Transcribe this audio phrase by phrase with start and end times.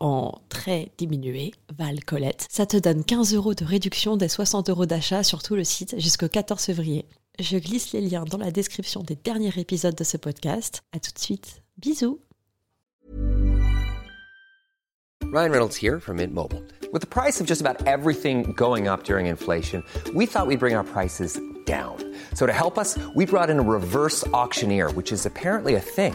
[0.00, 2.46] en très diminué, Val Colette.
[2.50, 5.98] Ça te donne 15 euros de réduction des 60 euros d'achat sur tout le site
[5.98, 7.06] jusqu'au 14 février.
[7.38, 10.82] Je glisse les liens dans la description des derniers épisodes de ce podcast.
[10.92, 11.62] À tout de suite.
[11.78, 12.18] Bisous.
[15.32, 16.62] Ryan Reynolds here from Mint Mobile.
[16.92, 19.82] With the price of just about everything going up during inflation,
[20.14, 21.96] we thought we'd bring our prices down.
[22.34, 26.14] So to help us, we brought in a reverse auctioneer, which is apparently a thing.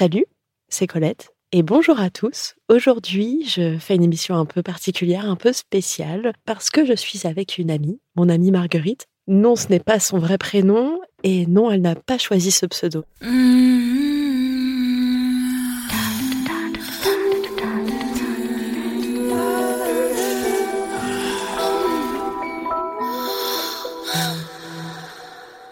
[0.00, 0.24] Salut,
[0.70, 2.54] c'est Colette et bonjour à tous.
[2.70, 7.26] Aujourd'hui, je fais une émission un peu particulière, un peu spéciale, parce que je suis
[7.26, 9.04] avec une amie, mon amie Marguerite.
[9.26, 13.04] Non, ce n'est pas son vrai prénom et non, elle n'a pas choisi ce pseudo.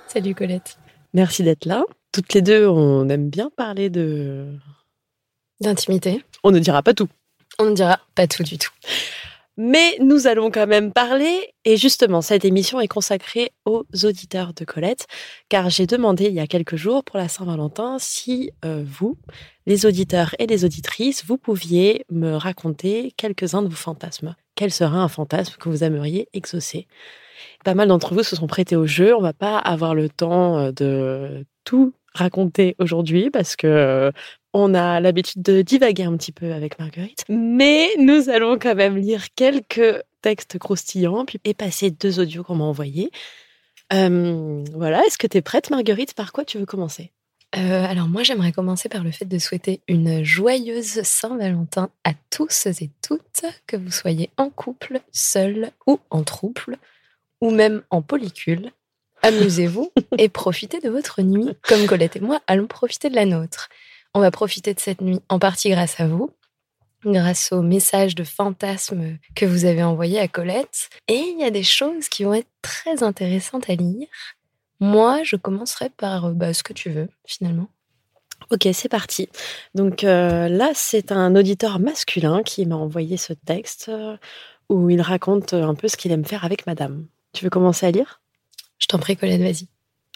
[0.06, 0.76] Salut Colette.
[1.14, 1.82] Merci d'être là.
[2.12, 4.54] Toutes les deux, on aime bien parler de...
[5.60, 6.22] D'intimité.
[6.44, 7.08] On ne dira pas tout.
[7.58, 8.70] On ne dira pas tout du tout.
[9.60, 14.64] Mais nous allons quand même parler, et justement, cette émission est consacrée aux auditeurs de
[14.64, 15.08] Colette,
[15.48, 19.19] car j'ai demandé il y a quelques jours pour la Saint-Valentin si euh, vous,
[19.66, 24.36] les auditeurs et les auditrices, vous pouviez me raconter quelques-uns de vos fantasmes.
[24.54, 26.86] Quel serait un fantasme que vous aimeriez exaucer?
[27.64, 30.56] Pas mal d'entre vous se sont prêtés au jeu, on va pas avoir le temps
[30.58, 34.10] euh, de tout raconter aujourd'hui parce que euh,
[34.54, 38.96] on a l'habitude de divaguer un petit peu avec Marguerite, mais nous allons quand même
[38.96, 43.10] lire quelques textes croustillants puis, et passer deux audios qu'on m'a envoyés.
[43.92, 46.14] Euh, voilà, est-ce que tu es prête Marguerite?
[46.14, 47.12] Par quoi tu veux commencer?
[47.56, 52.66] Euh, alors moi j'aimerais commencer par le fait de souhaiter une joyeuse Saint-Valentin à tous
[52.66, 56.78] et toutes, que vous soyez en couple, seul ou en trouble,
[57.42, 58.72] ou même en polycule.
[59.22, 61.48] Amusez-vous et profitez de votre nuit.
[61.62, 63.68] Comme Colette et moi, allons profiter de la nôtre.
[64.14, 66.30] On va profiter de cette nuit en partie grâce à vous,
[67.04, 70.88] grâce au message de fantasme que vous avez envoyé à Colette.
[71.08, 74.08] Et il y a des choses qui vont être très intéressantes à lire.
[74.80, 77.68] Moi, je commencerai par euh, bah, ce que tu veux, finalement.
[78.50, 79.28] Ok, c'est parti.
[79.74, 84.16] Donc euh, là, c'est un auditeur masculin qui m'a envoyé ce texte euh,
[84.69, 87.06] où il raconte un peu ce qu'il aime faire avec madame.
[87.32, 88.18] Tu veux commencer à lire?
[88.78, 89.66] Je t'en prie, Colette, vas-y.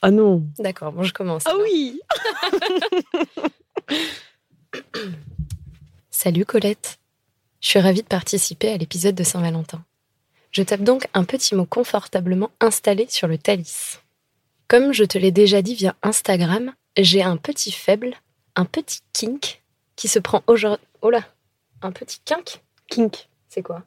[0.03, 1.45] Ah non D'accord, bon, je commence.
[1.47, 1.63] Ah alors.
[1.63, 2.01] oui
[6.11, 6.99] Salut Colette.
[7.61, 9.85] Je suis ravie de participer à l'épisode de Saint-Valentin.
[10.51, 14.01] Je tape donc un petit mot confortablement installé sur le Thalys.
[14.69, 18.15] Comme je te l'ai déjà dit via Instagram, j'ai un petit faible,
[18.57, 19.63] un petit kink
[19.97, 20.85] qui se prend aujourd'hui.
[21.01, 21.23] Oh là
[21.81, 22.61] Un petit kink?
[22.89, 23.29] Kink.
[23.49, 23.83] C'est quoi?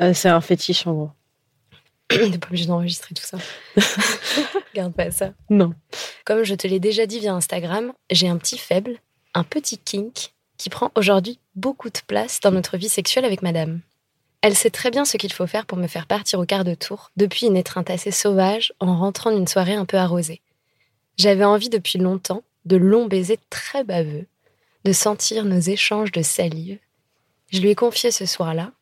[0.00, 1.10] Euh, c'est un fétiche en gros.
[2.32, 3.38] T'es pas obligé d'enregistrer tout ça.
[4.74, 5.32] Garde pas ça.
[5.50, 5.74] Non.
[6.24, 8.98] Comme je te l'ai déjà dit via Instagram, j'ai un petit faible,
[9.34, 13.80] un petit kink qui prend aujourd'hui beaucoup de place dans notre vie sexuelle avec madame.
[14.42, 16.74] Elle sait très bien ce qu'il faut faire pour me faire partir au quart de
[16.74, 20.40] tour, depuis une étreinte assez sauvage, en rentrant d'une soirée un peu arrosée.
[21.16, 24.26] J'avais envie depuis longtemps de longs baisers très baveux,
[24.84, 26.78] de sentir nos échanges de salive.
[27.50, 28.72] Je lui ai confié ce soir-là.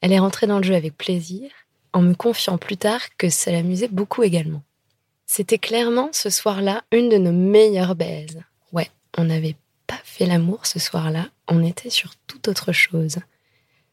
[0.00, 1.50] Elle est rentrée dans le jeu avec plaisir,
[1.92, 4.62] en me confiant plus tard que ça l'amusait beaucoup également.
[5.26, 8.40] C'était clairement ce soir-là une de nos meilleures baises.
[8.72, 9.56] Ouais, on n'avait
[9.86, 13.16] pas fait l'amour ce soir-là, on était sur toute autre chose.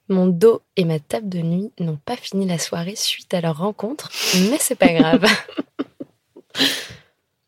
[0.07, 3.57] Mon dos et ma table de nuit n'ont pas fini la soirée suite à leur
[3.57, 4.11] rencontre,
[4.49, 5.25] mais c'est pas grave.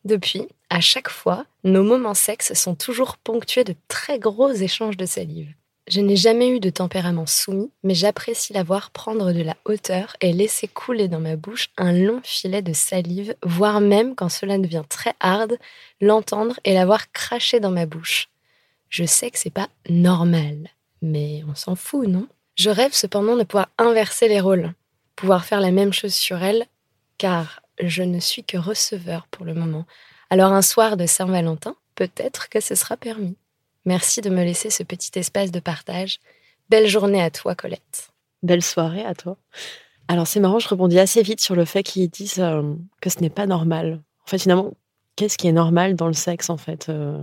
[0.06, 5.06] Depuis, à chaque fois, nos moments sexes sont toujours ponctués de très gros échanges de
[5.06, 5.54] salive.
[5.88, 10.18] Je n'ai jamais eu de tempérament soumis, mais j'apprécie la voir prendre de la hauteur
[10.20, 14.58] et laisser couler dans ma bouche un long filet de salive, voire même, quand cela
[14.58, 15.58] devient très hard,
[16.02, 18.28] l'entendre et la voir cracher dans ma bouche.
[18.90, 20.70] Je sais que c'est pas normal,
[21.02, 22.28] mais on s'en fout, non?
[22.56, 24.74] Je rêve cependant de pouvoir inverser les rôles,
[25.16, 26.66] pouvoir faire la même chose sur elle,
[27.18, 29.86] car je ne suis que receveur pour le moment.
[30.30, 33.38] Alors un soir de Saint-Valentin, peut-être que ce sera permis.
[33.88, 36.20] Merci de me laisser ce petit espace de partage.
[36.70, 38.10] Belle journée à toi, Colette.
[38.44, 39.38] Belle soirée à toi.
[40.10, 42.64] Alors c'est marrant, je rebondis assez vite sur le fait qu'ils disent euh,
[43.00, 44.02] que ce n'est pas normal.
[44.26, 44.74] En fait, finalement,
[45.16, 47.18] qu'est-ce qui est normal dans le sexe, en fait euh,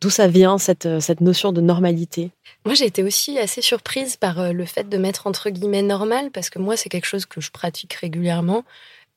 [0.00, 2.30] D'où ça vient, cette, euh, cette notion de normalité?
[2.64, 6.48] Moi, j'ai été aussi assez surprise par le fait de mettre entre guillemets normal, parce
[6.48, 8.64] que moi, c'est quelque chose que je pratique régulièrement.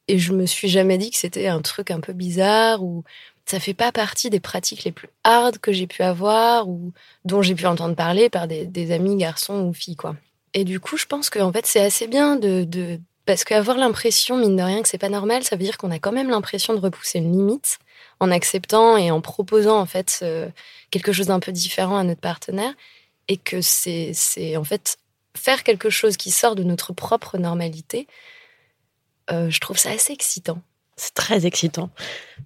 [0.09, 3.05] Et je me suis jamais dit que c'était un truc un peu bizarre ou
[3.45, 6.93] ça fait pas partie des pratiques les plus hard que j'ai pu avoir ou
[7.25, 10.15] dont j'ai pu entendre parler par des, amis garçons ou filles quoi.
[10.53, 14.57] Et du coup, je pense qu'en fait, c'est assez bien de, parce qu'avoir l'impression mine
[14.57, 16.79] de rien que c'est pas normal, ça veut dire qu'on a quand même l'impression de
[16.79, 17.79] repousser une limite
[18.19, 20.25] en acceptant et en proposant en fait
[20.91, 22.73] quelque chose d'un peu différent à notre partenaire
[23.27, 24.97] et que c'est c'est en fait
[25.37, 28.07] faire quelque chose qui sort de notre propre normalité
[29.31, 30.61] euh, je trouve ça assez excitant.
[31.01, 31.89] C'est très excitant.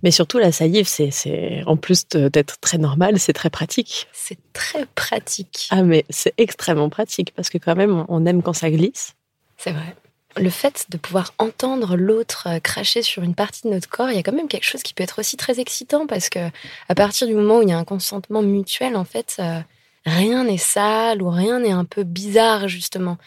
[0.02, 4.07] Mais surtout, la salive, c'est, en plus d'être très normal, c'est très pratique.
[4.13, 5.68] C'est très pratique.
[5.72, 9.16] Ah, mais c'est extrêmement pratique parce que quand même, on aime quand ça glisse.
[9.57, 9.94] C'est vrai.
[10.38, 14.16] Le fait de pouvoir entendre l'autre euh, cracher sur une partie de notre corps, il
[14.16, 16.48] y a quand même quelque chose qui peut être aussi très excitant parce que
[16.88, 19.60] à partir du moment où il y a un consentement mutuel, en fait, euh,
[20.06, 23.18] rien n'est sale ou rien n'est un peu bizarre, justement.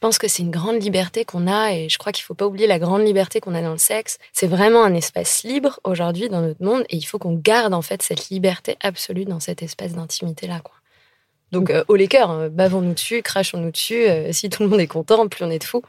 [0.00, 2.46] Je pense que c'est une grande liberté qu'on a et je crois qu'il faut pas
[2.46, 4.16] oublier la grande liberté qu'on a dans le sexe.
[4.32, 7.82] C'est vraiment un espace libre aujourd'hui dans notre monde et il faut qu'on garde en
[7.82, 10.62] fait cette liberté absolue dans cet espace d'intimité là.
[11.52, 14.08] Donc euh, haut les cœurs, hein, bavons-nous dessus, crachons-nous dessus.
[14.08, 15.82] Euh, si tout le monde est content, plus on est de fous.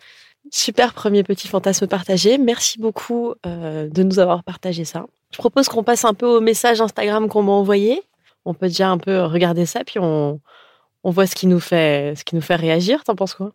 [0.50, 2.38] Super premier petit fantasme partagé.
[2.38, 5.06] Merci beaucoup euh, de nous avoir partagé ça.
[5.32, 8.04] Je propose qu'on passe un peu au message Instagram qu'on m'a envoyé.
[8.44, 10.42] On peut déjà un peu regarder ça, puis on,
[11.06, 13.06] on voit ce qui nous fait, ce qui nous fait réagir.
[13.06, 13.54] T'en penses quoi?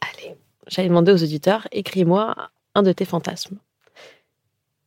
[0.00, 0.36] Allez.
[0.66, 2.34] J'allais demander aux auditeurs, écris-moi
[2.74, 3.58] un de tes fantasmes.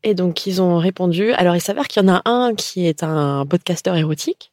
[0.04, 1.31] Et donc, ils ont répondu.
[1.33, 4.51] Alors, il s'avère qu'il y en a un qui est un podcasteur érotique.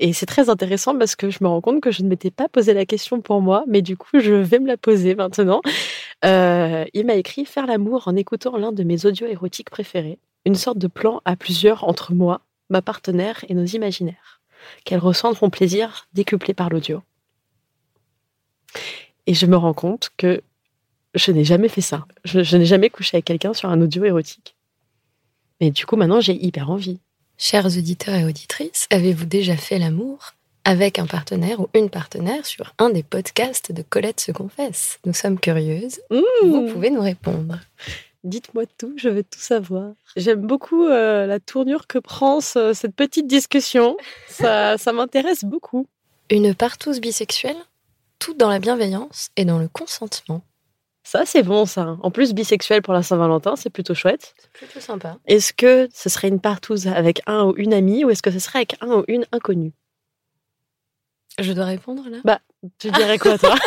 [0.00, 2.48] Et c'est très intéressant parce que je me rends compte que je ne m'étais pas
[2.48, 5.60] posé la question pour moi, mais du coup, je vais me la poser maintenant.
[6.24, 10.18] Euh, il m'a écrit Faire l'amour en écoutant l'un de mes audios érotiques préférés.
[10.44, 12.40] Une sorte de plan à plusieurs entre moi,
[12.70, 14.40] ma partenaire et nos imaginaires.
[14.84, 17.02] Qu'elle ressente mon plaisir décuplé par l'audio.
[19.28, 20.40] Et je me rends compte que
[21.14, 22.06] je n'ai jamais fait ça.
[22.24, 24.56] Je, n'ai jamais couché avec quelqu'un sur un audio érotique.
[25.60, 26.98] Mais du coup, maintenant, j'ai hyper envie.
[27.36, 30.32] Chers auditeurs et auditrices, avez-vous déjà fait l'amour
[30.64, 35.12] avec un partenaire ou une partenaire sur un des podcasts de Colette se confesse Nous
[35.12, 36.00] sommes curieuses.
[36.10, 36.48] Mmh.
[36.48, 37.58] Vous pouvez nous répondre.
[38.24, 39.92] Dites-moi tout, je veux tout savoir.
[40.16, 43.98] J'aime beaucoup euh, la tournure que prend cette petite discussion.
[44.26, 45.86] Ça, ça m'intéresse beaucoup.
[46.30, 47.56] Une partouze bisexuelle?
[48.18, 50.42] Tout dans la bienveillance et dans le consentement.
[51.04, 51.96] Ça, c'est bon, ça.
[52.02, 54.34] En plus, bisexuel pour la Saint-Valentin, c'est plutôt chouette.
[54.38, 55.16] C'est plutôt sympa.
[55.26, 58.38] Est-ce que ce serait une partouze avec un ou une amie ou est-ce que ce
[58.38, 59.72] serait avec un ou une inconnue?
[61.38, 62.18] Je dois répondre là?
[62.24, 62.40] Bah,
[62.78, 63.54] tu dirais quoi, toi?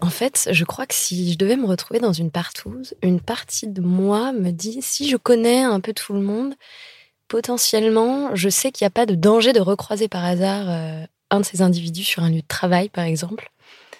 [0.00, 3.66] En fait, je crois que si je devais me retrouver dans une partouze, une partie
[3.66, 6.54] de moi me dit si je connais un peu tout le monde,
[7.28, 11.40] potentiellement, je sais qu'il n'y a pas de danger de recroiser par hasard euh, un
[11.40, 13.50] de ces individus sur un lieu de travail, par exemple.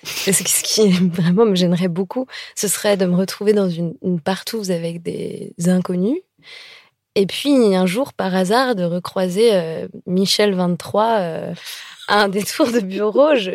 [0.02, 5.02] Ce qui vraiment me gênerait beaucoup, ce serait de me retrouver dans une, partouze avec
[5.02, 6.20] des inconnus.
[7.16, 11.54] Et puis, un jour, par hasard, de recroiser euh, Michel 23 euh,
[12.08, 13.50] à un détour de bureau, je,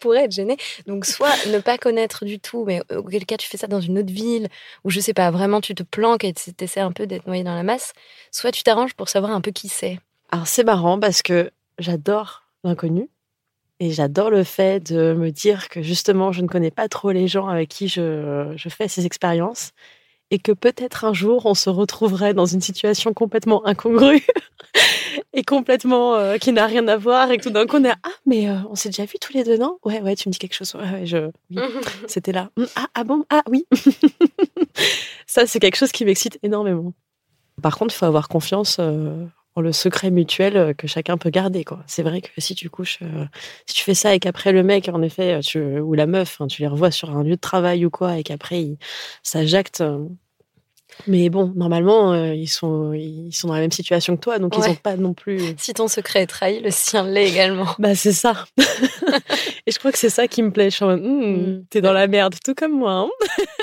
[0.00, 0.56] pourrais être gênée.
[0.86, 3.98] Donc, soit ne pas connaître du tout, mais auquel cas tu fais ça dans une
[3.98, 4.48] autre ville,
[4.84, 7.44] ou je sais pas, vraiment tu te planques et tu essaies un peu d'être noyé
[7.44, 7.92] dans la masse,
[8.30, 9.98] soit tu t'arranges pour savoir un peu qui c'est.
[10.30, 13.08] Alors, c'est marrant parce que j'adore l'inconnu.
[13.80, 17.28] Et j'adore le fait de me dire que justement, je ne connais pas trop les
[17.28, 19.70] gens avec qui je, je fais ces expériences
[20.30, 24.26] et que peut-être un jour, on se retrouverait dans une situation complètement incongrue
[25.32, 27.90] et complètement euh, qui n'a rien à voir et que tout d'un coup, on est
[27.90, 29.78] ah, mais euh, on s'est déjà vu tous les deux, non?
[29.84, 30.74] Ouais, ouais, tu me dis quelque chose.
[30.74, 31.30] Ouais, ouais, je...
[31.50, 31.58] oui,
[32.06, 32.50] c'était là.
[32.56, 33.24] Hum, Ah, ah bon?
[33.30, 33.66] Ah oui.
[35.26, 36.92] Ça, c'est quelque chose qui m'excite énormément.
[37.62, 39.24] Par contre, il faut avoir confiance euh,
[39.60, 41.64] le secret mutuel euh, que chacun peut garder.
[41.64, 41.82] quoi.
[41.86, 43.26] C'est vrai que si tu couches, euh,
[43.66, 45.40] si tu fais ça et qu'après le mec, en effet,
[45.80, 48.22] ou la meuf, hein, tu les revois sur un lieu de travail ou quoi, et
[48.22, 48.78] qu'après,
[49.22, 49.82] ça jacte.
[51.00, 54.38] Euh, mais bon, normalement, euh, ils, sont, ils sont dans la même situation que toi,
[54.38, 54.68] donc ils Ouais.
[54.68, 55.40] n'ont pas non plus.
[55.56, 57.66] Si ton secret est trahi, le sien l'est également.
[57.78, 58.46] Bah, c'est ça.
[59.66, 60.70] et je crois que c'est ça qui me plaît.
[60.70, 61.08] Je suis en mode, Hmm,
[61.58, 61.64] Mm.
[61.70, 62.92] t'es dans la merde, tout comme moi.
[62.92, 63.08] hein.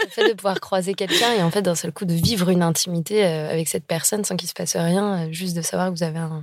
[0.03, 2.61] Le fait de pouvoir croiser quelqu'un et en fait d'un seul coup de vivre une
[2.63, 5.97] intimité euh, avec cette personne sans qu'il se passe rien, euh, juste de savoir que
[5.97, 6.37] vous avez un-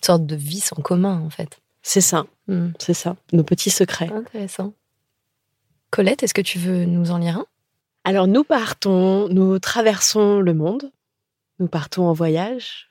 [0.00, 1.58] une sorte de vice en commun en fait.
[1.82, 2.68] C'est ça, Hmm.
[2.78, 3.16] c'est ça.
[3.32, 4.10] Nos petits secrets.
[4.14, 4.72] Intéressant.
[5.90, 7.46] Colette, est-ce que tu veux nous en lire un?
[8.04, 10.90] Alors nous partons, nous traversons le monde,
[11.58, 12.88] nous partons en voyage,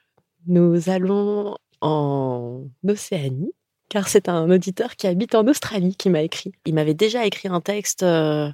[0.47, 3.53] nous allons en Océanie,
[3.89, 6.53] car c'est un auditeur qui habite en Australie qui m'a écrit.
[6.65, 8.49] Il m'avait déjà écrit un texte euh,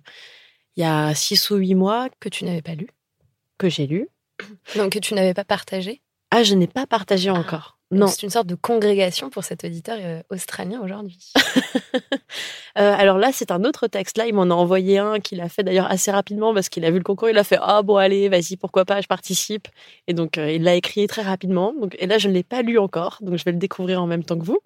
[0.76, 2.88] il y a six ou huit mois que tu n'avais pas lu
[3.58, 4.08] que j'ai lu.
[4.76, 7.77] Donc que tu n'avais pas partagé Ah, je n'ai pas partagé encore.
[7.90, 8.08] Non.
[8.08, 11.34] C'est une sorte de congrégation pour cet auditeur euh, australien aujourd'hui.
[12.78, 14.20] Euh, alors là, c'est un autre texte.
[14.20, 16.92] Là, il m'en a envoyé un qu'il a fait d'ailleurs assez rapidement parce qu'il a
[16.92, 17.28] vu le concours.
[17.28, 19.68] Il a fait Ah bon, allez, vas-y, pourquoi pas, je participe.
[20.08, 21.74] Et donc, euh, il l'a écrit très rapidement.
[21.74, 23.18] Donc, et là, je ne l'ai pas lu encore.
[23.22, 24.60] Donc, je vais le découvrir en même temps que vous.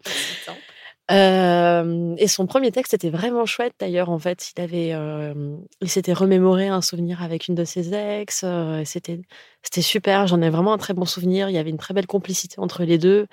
[1.11, 4.09] Euh, et son premier texte était vraiment chouette d'ailleurs.
[4.09, 8.41] En fait, il avait, euh, il s'était remémoré un souvenir avec une de ses ex.
[8.43, 9.21] euh, c'était,
[9.61, 10.27] c'était super.
[10.27, 11.49] J'en ai vraiment un très bon souvenir.
[11.49, 13.27] Il y avait une très belle complicité entre les deux.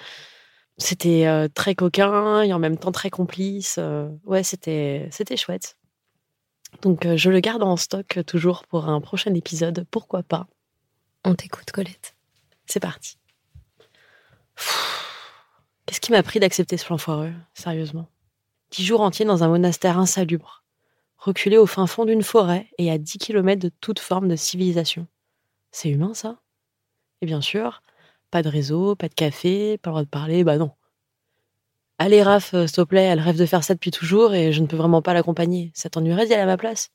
[0.79, 3.81] C'était très coquin et en même temps très complice.
[4.25, 5.77] ouais, c'était, c'était chouette.
[6.83, 9.87] Donc, je le garde en stock toujours pour un prochain épisode.
[9.91, 10.47] Pourquoi pas?
[11.25, 12.15] On t'écoute, Colette.
[12.67, 13.19] C'est parti.
[14.55, 14.98] Pfff.
[15.89, 18.11] Qu'est-ce qui m'a pris d'accepter ce plan foireux, sérieusement?
[18.71, 20.63] Dix jours entiers dans un monastère insalubre,
[21.17, 25.07] reculé au fin fond d'une forêt et à dix kilomètres de toute forme de civilisation.
[25.71, 26.43] C'est humain, ça?
[27.23, 27.83] Et bien sûr,
[28.31, 30.73] pas de réseau, pas de café, pas le droit de parler, bah non.
[31.97, 34.61] Allez, Raph, euh, s'il te plaît, elle rêve de faire ça depuis toujours et je
[34.61, 35.73] ne peux vraiment pas l'accompagner.
[35.75, 36.91] Ça t'ennuierait d'y aller à ma place?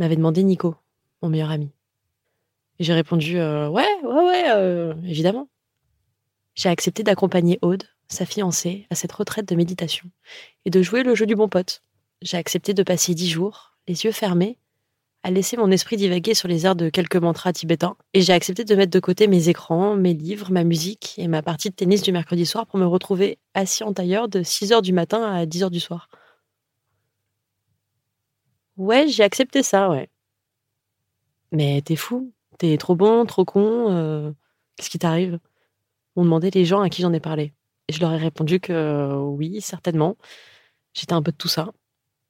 [0.00, 0.74] M'avait demandé Nico,
[1.22, 1.70] mon meilleur ami.
[2.80, 5.48] J'ai répondu euh, Ouais, ouais, ouais, euh, évidemment.
[6.54, 10.10] J'ai accepté d'accompagner Aude, sa fiancée, à cette retraite de méditation
[10.64, 11.82] et de jouer le jeu du bon pote.
[12.20, 14.58] J'ai accepté de passer dix jours, les yeux fermés,
[15.24, 17.96] à laisser mon esprit divaguer sur les airs de quelques mantras tibétains.
[18.12, 21.42] Et j'ai accepté de mettre de côté mes écrans, mes livres, ma musique et ma
[21.42, 24.82] partie de tennis du mercredi soir pour me retrouver assis en tailleur de 6 heures
[24.82, 26.08] du matin à 10 heures du soir.
[28.76, 30.08] Ouais, j'ai accepté ça, ouais.
[31.52, 34.32] Mais t'es fou, t'es trop bon, trop con, euh,
[34.76, 35.38] qu'est-ce qui t'arrive?
[36.16, 37.54] M'ont demandé les gens à qui j'en ai parlé.
[37.92, 40.16] Je leur ai répondu que oui, certainement.
[40.94, 41.72] J'étais un peu de tout ça.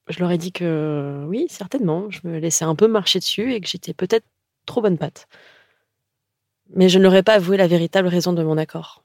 [0.09, 3.61] Je leur ai dit que oui, certainement, je me laissais un peu marcher dessus et
[3.61, 4.27] que j'étais peut-être
[4.67, 5.29] trop bonne patte.
[6.75, 9.05] Mais je ne leur ai pas avoué la véritable raison de mon accord.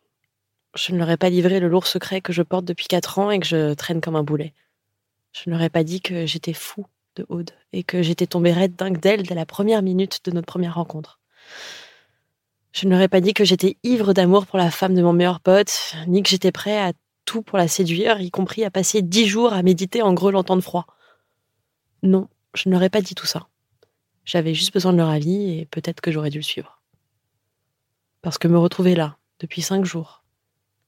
[0.75, 3.31] Je ne leur ai pas livré le lourd secret que je porte depuis quatre ans
[3.31, 4.53] et que je traîne comme un boulet.
[5.33, 6.85] Je ne leur ai pas dit que j'étais fou
[7.15, 10.47] de Aude et que j'étais tombée raide dingue d'elle dès la première minute de notre
[10.47, 11.19] première rencontre.
[12.79, 15.95] Je ai pas dit que j'étais ivre d'amour pour la femme de mon meilleur pote,
[16.05, 16.93] ni que j'étais prêt à
[17.25, 20.61] tout pour la séduire, y compris à passer dix jours à méditer en grelotant de
[20.61, 20.85] froid.
[22.03, 23.47] Non, je ai pas dit tout ça.
[24.25, 26.79] J'avais juste besoin de leur avis et peut-être que j'aurais dû le suivre.
[28.21, 30.23] Parce que me retrouver là, depuis cinq jours,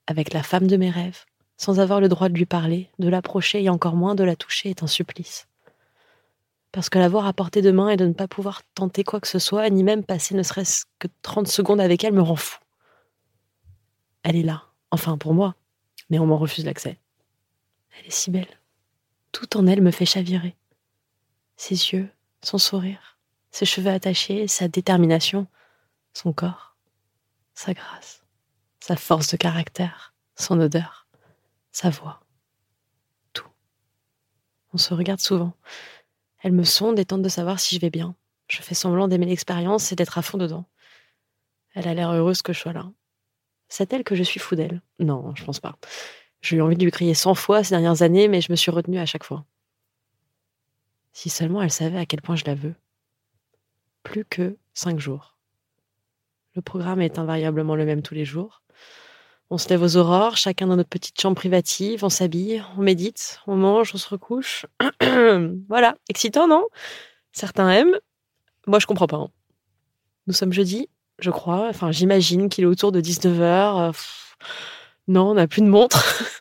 [0.06, 1.26] avec la femme de mes rêves,
[1.58, 4.70] sans avoir le droit de lui parler, de l'approcher et encore moins de la toucher
[4.70, 5.48] est un supplice.
[6.72, 9.28] Parce que l'avoir à portée de main et de ne pas pouvoir tenter quoi que
[9.28, 12.60] ce soit, ni même passer ne serait-ce que 30 secondes avec elle, me rend fou.
[14.24, 15.56] Elle est là, enfin pour moi,
[16.10, 17.00] mais on m'en refuse l'accès.
[17.98, 18.60] Elle est si belle.
[19.32, 20.56] Tout en elle me fait chavirer.
[21.58, 22.10] Ses yeux,
[22.44, 23.18] son sourire,
[23.52, 25.48] ses cheveux attachés, sa détermination,
[26.14, 26.76] son corps,
[27.54, 28.24] sa grâce,
[28.80, 31.08] sa force de caractère, son odeur,
[31.72, 32.22] sa voix.
[33.34, 33.50] Tout.
[34.74, 35.54] On se regarde souvent.
[36.42, 38.16] Elle me sonde et tente de savoir si je vais bien.
[38.48, 40.66] Je fais semblant d'aimer l'expérience et d'être à fond dedans.
[41.74, 42.92] Elle a l'air heureuse que je sois là.
[43.68, 45.78] C'est elle que je suis fou d'elle Non, je pense pas.
[46.42, 48.72] J'ai eu envie de lui crier cent fois ces dernières années, mais je me suis
[48.72, 49.46] retenue à chaque fois.
[51.12, 52.76] Si seulement elle savait à quel point je la veux.
[54.04, 55.36] Plus que cinq jours.
[56.56, 58.64] Le programme est invariablement le même tous les jours.
[59.52, 63.40] On se lève aux aurores, chacun dans notre petite chambre privative, on s'habille, on médite,
[63.48, 64.68] on mange, on se recouche.
[65.70, 66.66] voilà, excitant, non?
[67.32, 67.98] Certains aiment.
[68.68, 69.18] Moi, je comprends pas.
[69.18, 69.30] hein.
[70.28, 70.88] Nous sommes jeudi,
[71.18, 71.68] je crois.
[71.68, 73.92] Enfin, j'imagine qu'il est autour de 19h.
[75.08, 76.06] non, on n'a plus de montre.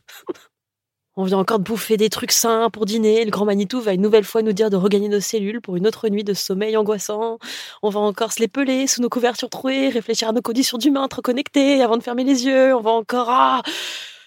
[1.19, 3.25] on vient encore de bouffer des trucs sains pour dîner.
[3.25, 5.85] Le grand Manitou va une nouvelle fois nous dire de regagner nos cellules pour une
[5.85, 7.41] autre nuit de sommeil angoissant.
[7.83, 11.07] On va encore se les peler sous nos couvertures trouées, réfléchir à nos conditions d'humain,
[11.07, 12.73] être connectés avant de fermer les yeux.
[12.73, 13.27] On va encore...
[13.31, 13.63] Ah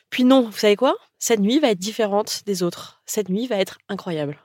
[0.10, 0.98] Puis non, vous savez quoi?
[1.18, 3.02] Cette nuit va être différente des autres.
[3.06, 4.38] Cette nuit va être incroyable.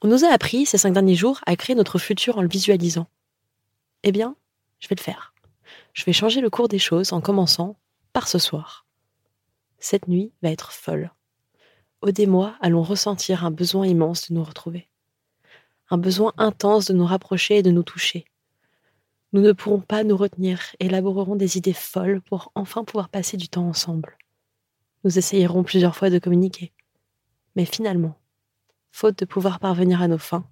[0.00, 3.08] On nous a appris ces cinq derniers jours à créer notre futur en le visualisant.
[4.04, 4.36] Eh bien,
[4.78, 5.34] je vais le faire.
[5.92, 7.74] Je vais changer le cours des choses en commençant
[8.12, 8.86] par ce soir.
[9.80, 11.10] Cette nuit va être folle.
[12.00, 14.88] Aude et moi allons ressentir un besoin immense de nous retrouver.
[15.90, 18.24] Un besoin intense de nous rapprocher et de nous toucher.
[19.32, 23.48] Nous ne pourrons pas nous retenir, élaborerons des idées folles pour enfin pouvoir passer du
[23.48, 24.16] temps ensemble.
[25.02, 26.72] Nous essayerons plusieurs fois de communiquer.
[27.56, 28.16] Mais finalement,
[28.92, 30.46] faute de pouvoir parvenir à nos fins,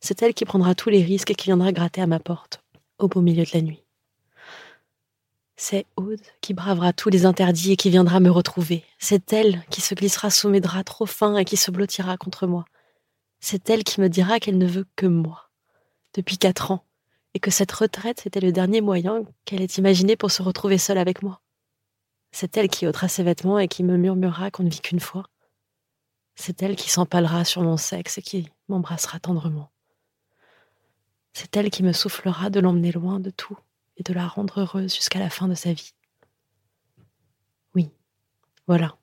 [0.00, 2.64] c'est elle qui prendra tous les risques et qui viendra gratter à ma porte,
[2.98, 3.84] au beau milieu de la nuit.
[5.62, 8.82] C'est Aude qui bravera tous les interdits et qui viendra me retrouver.
[8.98, 12.46] C'est elle qui se glissera sous mes draps trop fins et qui se blottira contre
[12.46, 12.64] moi.
[13.40, 15.50] C'est elle qui me dira qu'elle ne veut que moi,
[16.14, 16.86] depuis quatre ans,
[17.34, 20.96] et que cette retraite était le dernier moyen qu'elle ait imaginé pour se retrouver seule
[20.96, 21.42] avec moi.
[22.32, 25.26] C'est elle qui ôtera ses vêtements et qui me murmurera qu'on ne vit qu'une fois.
[26.36, 29.70] C'est elle qui s'empalera sur mon sexe et qui m'embrassera tendrement.
[31.34, 33.58] C'est elle qui me soufflera de l'emmener loin de tout
[34.00, 35.92] et de la rendre heureuse jusqu'à la fin de sa vie.
[37.74, 37.90] Oui,
[38.66, 38.96] voilà.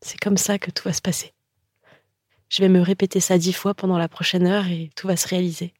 [0.00, 1.34] C'est comme ça que tout va se passer.
[2.48, 5.26] Je vais me répéter ça dix fois pendant la prochaine heure et tout va se
[5.26, 5.74] réaliser.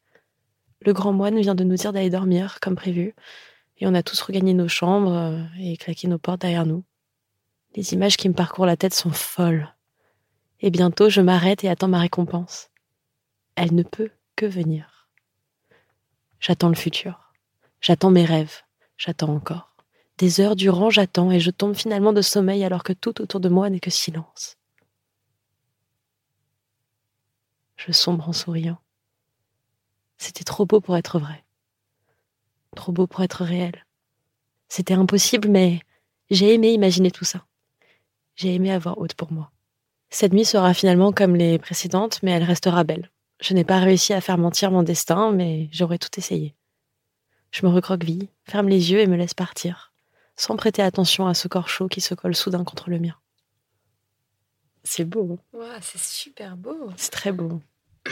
[0.81, 3.15] Le grand moine vient de nous dire d'aller dormir, comme prévu,
[3.77, 6.83] et on a tous regagné nos chambres euh, et claqué nos portes derrière nous.
[7.75, 9.73] Les images qui me parcourent la tête sont folles.
[10.59, 12.69] Et bientôt, je m'arrête et attends ma récompense.
[13.55, 15.09] Elle ne peut que venir.
[16.39, 17.24] J'attends le futur.
[17.81, 18.61] J'attends mes rêves.
[18.97, 19.75] J'attends encore.
[20.17, 23.49] Des heures durant, j'attends et je tombe finalement de sommeil alors que tout autour de
[23.49, 24.57] moi n'est que silence.
[27.75, 28.77] Je sombre en souriant.
[30.17, 31.43] C'était trop beau pour être vrai.
[32.75, 33.85] Trop beau pour être réel.
[34.69, 35.81] C'était impossible, mais
[36.29, 37.45] j'ai aimé imaginer tout ça.
[38.35, 39.51] J'ai aimé avoir haute pour moi.
[40.09, 43.11] Cette nuit sera finalement comme les précédentes, mais elle restera belle.
[43.41, 46.55] Je n'ai pas réussi à faire mentir mon destin, mais j'aurais tout essayé.
[47.55, 49.93] Je me recroqueville, ferme les yeux et me laisse partir,
[50.35, 53.15] sans prêter attention à ce corps chaud qui se colle soudain contre le mien.
[54.83, 56.89] C'est beau, hein c'est super beau.
[56.97, 57.61] c'est très beau.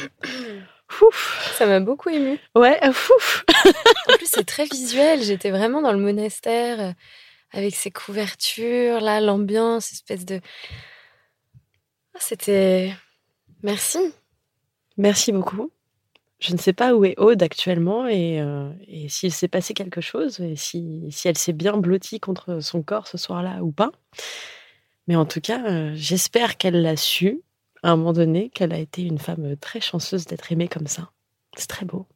[1.02, 1.54] Ouf.
[1.58, 2.40] Ça m'a beaucoup ému.
[2.56, 3.44] Ouais, ouf.
[4.08, 5.22] En plus, c'est très visuel.
[5.22, 6.94] J'étais vraiment dans le monastère euh,
[7.52, 10.40] avec ses couvertures, là, l'ambiance, espèce de.
[12.14, 12.94] Ah, C'était.
[13.62, 14.00] Merci.
[14.96, 15.70] Merci beaucoup.
[16.44, 20.02] Je ne sais pas où est Aude actuellement et, euh, et s'il s'est passé quelque
[20.02, 23.92] chose et si, si elle s'est bien blottie contre son corps ce soir-là ou pas.
[25.08, 27.40] Mais en tout cas, euh, j'espère qu'elle l'a su
[27.82, 31.12] à un moment donné, qu'elle a été une femme très chanceuse d'être aimée comme ça.
[31.56, 32.08] C'est très beau.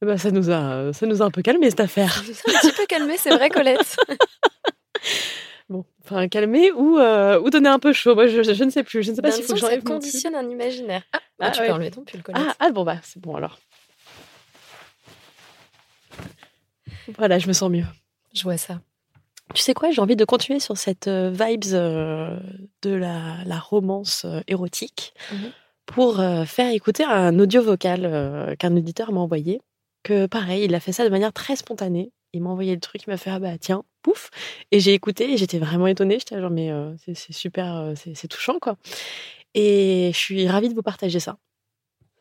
[0.00, 2.22] Eh ben, ça, nous a, ça nous a un peu calmé cette affaire.
[2.22, 3.96] Suis un petit peu calmée, c'est vrai, Colette.
[6.10, 8.14] Enfin, calmé ou, euh, ou donner un peu chaud.
[8.14, 9.02] Moi, je, je ne sais plus.
[9.02, 9.94] Je ne sais pas s'il faut que ça j'enlève pull.
[9.94, 11.02] conditionne un imaginaire.
[11.12, 11.66] Ah, Ah, tu ouais.
[11.66, 12.22] peux enlever ton pull.
[12.32, 13.58] Ah, ah, bon, bah, c'est bon alors.
[17.16, 17.84] Voilà, je me sens mieux.
[18.34, 18.80] Je vois ça.
[19.54, 22.38] Tu sais quoi, j'ai envie de continuer sur cette euh, vibes euh,
[22.82, 25.50] de la, la romance euh, érotique Mhm.
[25.86, 29.60] pour euh, faire écouter un audio vocal euh, qu'un auditeur m'a envoyé.
[30.02, 32.12] Que pareil, il a fait ça de manière très spontanée.
[32.34, 34.30] Il m'a envoyé le truc, il m'a fait ah bah tiens, pouf.
[34.72, 36.18] Et j'ai écouté et j'étais vraiment étonnée.
[36.18, 38.76] J'étais genre mais euh, c'est super, euh, c'est touchant quoi.
[39.54, 41.38] Et je suis ravie de vous partager ça.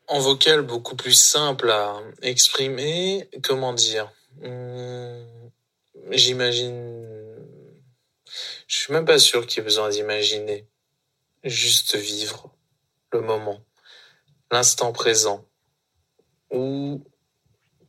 [0.07, 3.29] en vocal beaucoup plus simple à exprimer.
[3.43, 4.11] Comment dire
[4.43, 5.25] Hum,
[6.11, 7.03] J'imagine.
[8.67, 10.67] Je suis même pas sûr qu'il y ait besoin d'imaginer.
[11.43, 12.51] Juste vivre
[13.11, 13.59] le moment,
[14.51, 15.45] l'instant présent,
[16.51, 17.03] où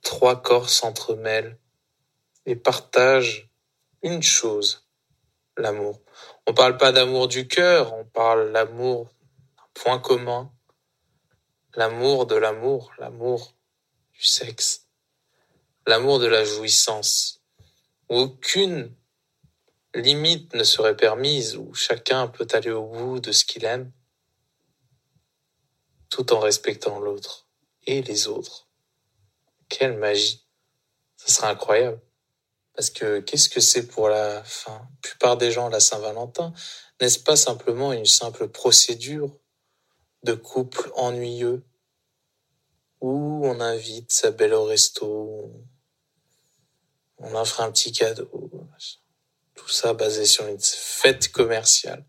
[0.03, 1.59] trois corps s'entremêlent
[2.47, 3.48] et partagent
[4.03, 4.87] une chose
[5.57, 6.01] l'amour.
[6.47, 9.09] On parle pas d'amour du cœur, on parle l'amour
[9.57, 10.53] d'un point commun
[11.79, 13.55] l'amour de l'amour, l'amour
[14.13, 14.89] du sexe,
[15.87, 17.41] l'amour de la jouissance,
[18.09, 18.93] où aucune
[19.95, 23.93] limite ne serait permise, où chacun peut aller au bout de ce qu'il aime,
[26.11, 27.47] tout en respectant l'autre
[27.87, 28.69] et les autres.
[29.69, 30.45] Quelle magie.
[31.17, 32.01] Ce serait incroyable.
[32.79, 34.45] Parce que qu'est-ce que c'est pour la
[35.03, 36.55] plupart des gens la Saint-Valentin
[37.01, 39.37] N'est-ce pas simplement une simple procédure
[40.23, 41.65] de couple ennuyeux
[43.01, 45.53] où on invite sa belle au resto,
[47.17, 48.31] on offre un petit cadeau,
[49.57, 52.07] tout ça basé sur une fête commerciale?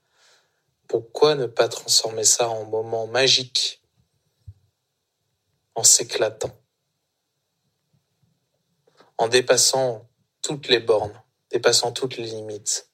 [0.87, 3.81] Pourquoi ne pas transformer ça en moment magique
[5.73, 6.55] en s'éclatant,
[9.17, 10.08] en dépassant
[10.49, 11.13] toutes les bornes,
[11.51, 12.89] dépassant toutes les limites,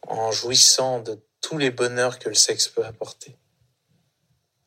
[0.00, 3.38] en jouissant de tous les bonheurs que le sexe peut apporter.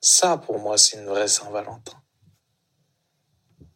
[0.02, 2.00] Ça, pour moi, c'est une vraie Saint-Valentin.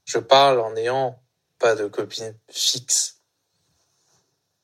[0.04, 1.20] Je parle en n'ayant
[1.58, 3.24] pas de copine fixe.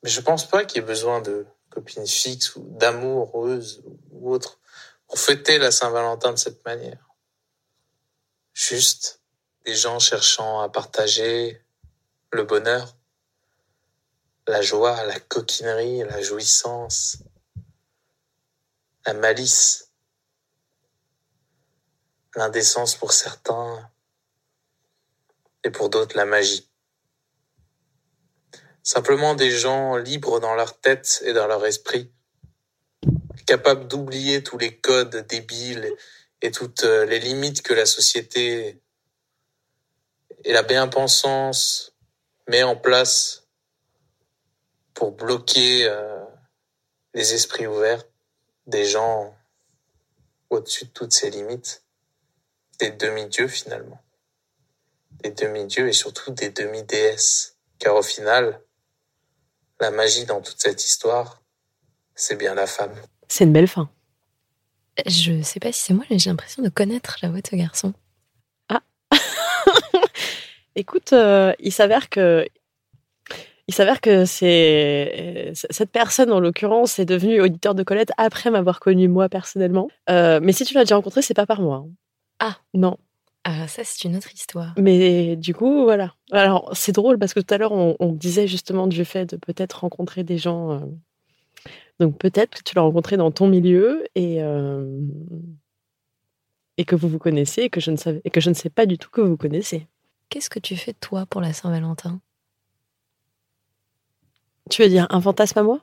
[0.04, 3.82] Mais je pense pas qu'il y ait besoin de copine fixe ou d'amoureuse
[4.12, 4.60] ou autre
[5.08, 7.16] pour fêter la Saint-Valentin de cette manière.
[8.54, 9.22] Juste
[9.64, 11.60] des gens cherchant à partager
[12.32, 12.96] le bonheur,
[14.46, 17.18] la joie, la coquinerie, la jouissance,
[19.06, 19.90] la malice,
[22.34, 23.90] l'indécence pour certains
[25.62, 26.68] et pour d'autres la magie.
[28.82, 32.10] Simplement des gens libres dans leur tête et dans leur esprit,
[33.46, 35.92] capables d'oublier tous les codes débiles
[36.40, 38.80] et toutes euh, les limites que la société
[40.44, 41.91] et la bien-pensance
[42.48, 43.48] met en place
[44.94, 46.24] pour bloquer euh,
[47.14, 48.04] les esprits ouverts
[48.66, 49.34] des gens
[50.50, 51.82] au-dessus de toutes ces limites,
[52.78, 54.00] des demi-dieux finalement,
[55.22, 58.60] des demi-dieux et surtout des demi-déesses, car au final,
[59.80, 61.42] la magie dans toute cette histoire,
[62.14, 62.94] c'est bien la femme.
[63.28, 63.90] C'est une belle fin.
[65.06, 67.56] Je sais pas si c'est moi, mais j'ai l'impression de connaître la voix de ce
[67.56, 67.94] garçon.
[68.68, 68.82] Ah
[70.76, 72.46] Écoute, euh, il s'avère que.
[73.68, 78.80] Il s'avère que c'est cette personne en l'occurrence est devenue auditeur de Colette après m'avoir
[78.80, 79.88] connue moi personnellement.
[80.10, 81.84] Euh, mais si tu l'as déjà rencontré, c'est pas par moi.
[81.86, 81.90] hein.
[82.40, 82.56] Ah.
[82.74, 82.98] non.
[83.44, 84.74] Ah, ça, c'est une autre histoire.
[84.78, 86.14] Mais du coup, voilà.
[86.32, 89.36] Alors, c'est drôle parce que tout à l'heure, on, on disait justement du fait de
[89.36, 90.72] peut-être rencontrer des gens.
[90.72, 90.80] euh,
[92.00, 94.84] Donc, peut-être que tu l'as rencontré dans ton milieu et, euh,
[96.78, 98.70] et que vous vous connaissez et que, je ne savais, et que je ne sais
[98.70, 99.86] pas du tout que vous connaissez.
[100.32, 102.18] Qu'est-ce que tu fais, toi, pour la Saint-Valentin?
[104.70, 105.78] Tu veux dire un fantasme à moi?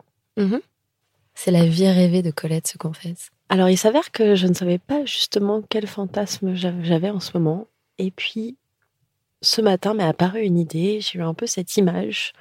[1.36, 3.30] C'est la vie rêvée de Colette se confesse.
[3.50, 7.38] Alors, il s'avère que je ne savais pas justement quel fantasme j'av- j'avais en ce
[7.38, 7.68] moment.
[8.00, 8.58] Et puis,
[9.44, 11.00] ce matin m'est apparue une idée.
[11.00, 12.34] J'ai eu un peu cette image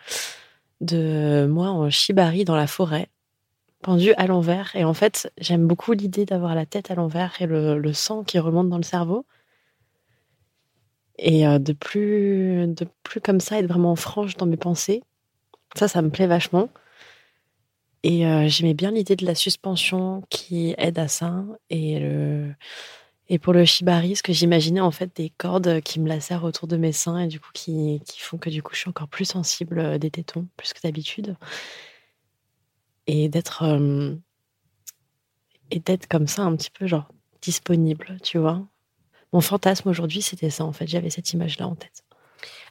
[0.81, 3.11] de moi en shibari dans la forêt,
[3.83, 4.75] pendue à l'envers.
[4.75, 8.25] Et en fait, j'aime beaucoup l'idée d'avoir la tête à l'envers et le, le sang
[8.25, 9.27] qui remonte dans le cerveau.
[11.19, 15.03] Et euh, de plus, de plus comme ça, être vraiment franche dans mes pensées.
[15.77, 16.69] Ça, ça me plaît vachement.
[18.05, 21.45] Et euh, j'aimais bien l'idée de la suspension qui aide à ça.
[21.71, 22.55] Et, le...
[23.29, 26.69] et pour le shibari, ce que j'imaginais en fait des cordes qui me lacèrent autour
[26.69, 29.09] de mes seins et du coup qui, qui font que du coup je suis encore
[29.09, 31.37] plus sensible euh, des tétons, plus que d'habitude.
[33.09, 33.65] Et d'être
[35.71, 37.09] et d'être comme ça un petit peu genre
[37.41, 38.67] disponible, tu vois.
[39.33, 40.87] Mon fantasme aujourd'hui, c'était ça en fait.
[40.87, 42.05] J'avais cette image-là en tête.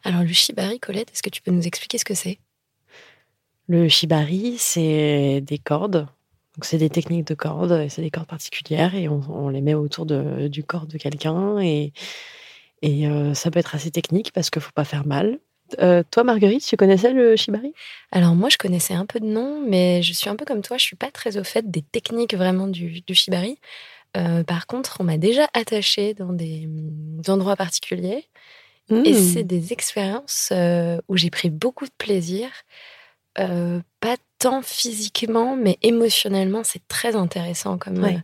[0.04, 2.39] Alors, le shibari, Colette, est-ce que tu peux nous expliquer ce que c'est?
[3.67, 6.08] Le shibari, c'est des cordes.
[6.56, 9.74] Donc, c'est des techniques de cordes, c'est des cordes particulières, et on, on les met
[9.74, 11.60] autour de- du corps de quelqu'un.
[11.60, 11.91] Et,
[12.82, 15.39] et euh, ça peut être assez technique parce qu'il ne faut pas faire mal.
[15.80, 17.74] Euh, toi, Marguerite, tu connaissais le shibari?
[18.12, 20.78] Alors, moi, je connaissais un peu de nom, mais je suis un peu comme toi,
[20.78, 23.60] je suis pas très au fait des techniques vraiment du, du shibari.
[24.15, 28.26] Euh, par contre, on m'a déjà attachée dans des hum, endroits particuliers.
[28.89, 29.13] Et Hmm.
[29.13, 32.50] c'est des expériences euh, où j'ai pris beaucoup de plaisir.
[33.39, 38.20] Euh, pas tant physiquement, mais émotionnellement, c'est très intéressant comme, Ouais.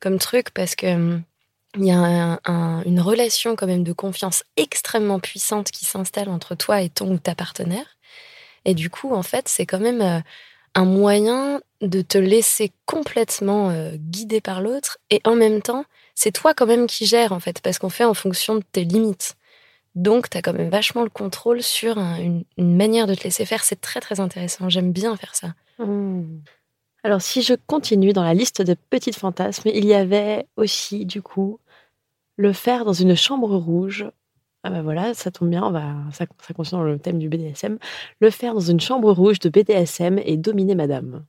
[0.00, 1.22] comme truc parce que hum,
[1.76, 6.28] il y a un- un- une relation quand même de confiance extrêmement puissante qui s'installe
[6.28, 7.96] entre toi et ton ou ta partenaire.
[8.66, 10.22] Et du coup, en fait, c'est quand même
[10.74, 16.32] un moyen de te laisser complètement euh, guider par l'autre et en même temps, c'est
[16.32, 19.36] toi quand même qui gères en fait parce qu'on fait en fonction de tes limites.
[19.94, 23.44] Donc, tu as quand même vachement le contrôle sur un- une, manière de te laisser
[23.44, 23.62] faire.
[23.62, 24.68] C'est très, très intéressant.
[24.68, 25.54] J'aime bien faire ça.
[25.78, 26.38] Hmm.
[27.04, 31.20] Alors, si je continue dans la liste de petits fantasmes, il y avait aussi, du
[31.20, 31.58] coup,
[32.36, 34.06] le faire dans une chambre rouge.
[34.64, 36.24] Ah bah voilà, ça tombe bien, on va, ça,
[36.70, 37.78] dans le thème du BDSM.
[38.20, 41.24] Le faire dans une chambre rouge de BDSM et dominer madame.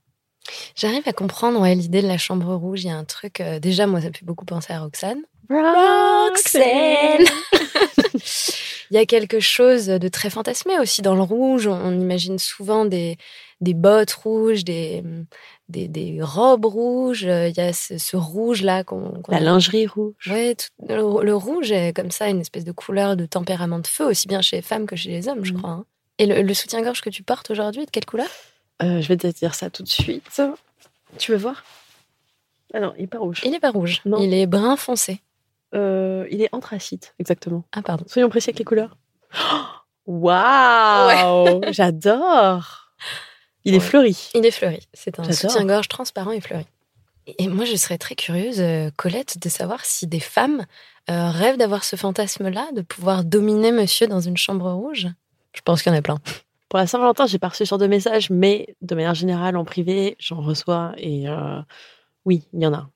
[0.76, 2.84] J'arrive à comprendre ouais, l'idée de la chambre rouge.
[2.84, 3.40] Il y a un truc.
[3.40, 5.22] euh, déjà, moi, ça me fait beaucoup penser à Roxane.
[5.50, 7.24] Roxane
[8.90, 11.66] Il y a quelque chose de très fantasmé aussi dans le rouge.
[11.66, 13.16] On, on imagine souvent des,
[13.60, 15.02] des bottes rouges, des,
[15.68, 17.22] des, des robes rouges.
[17.22, 19.22] Il y a ce, ce rouge-là qu'on.
[19.28, 20.14] La lingerie rouge.
[20.24, 24.04] Tout- le, le rouge est comme ça, une espèce de couleur de tempérament de feu,
[24.06, 25.58] aussi bien chez les femmes que chez les hommes, je Mhm.
[25.58, 25.70] crois.
[25.70, 25.84] hein.
[26.18, 28.28] Et le, le soutien-gorge que tu portes aujourd'hui, est de quelle couleur?
[28.82, 30.24] Euh, je vais te dire ça tout de suite.
[31.18, 31.64] Tu veux voir?
[32.72, 33.40] Ah non, il est pas rouge.
[33.44, 34.18] Il n'est pas rouge, Non.
[34.20, 35.20] il est brun foncé.
[35.74, 37.64] Euh, il est anthracite, exactement.
[37.72, 38.04] Ah, pardon.
[38.06, 38.96] Soyons précis avec les couleurs.
[40.06, 42.92] Waouh J'adore
[43.64, 44.30] Il est fleuri.
[44.34, 44.86] Il est fleuri.
[44.92, 46.66] C'est un soutien-gorge transparent et fleuri.
[47.38, 50.66] Et moi, je serais très curieuse, euh, Colette, de savoir si des femmes
[51.10, 55.08] euh, rêvent d'avoir ce fantasme-là, de pouvoir dominer monsieur dans une chambre rouge?
[55.52, 56.18] Je pense qu'il y en a plein.
[56.68, 59.64] Pour la Saint-Valentin, j'ai pas reçu ce genre de messages, mais de manière générale, en
[59.64, 61.60] privé, j'en reçois et euh,
[62.24, 62.88] oui, il y en a.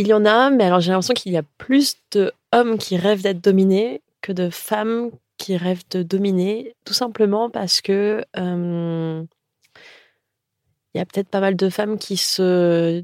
[0.00, 2.96] Il y en a, mais alors j'ai l'impression qu'il y a plus de hommes qui
[2.96, 9.22] rêvent d'être dominés que de femmes qui rêvent de dominer, tout simplement parce que euh,
[10.94, 13.02] il y a peut-être pas mal de femmes qui se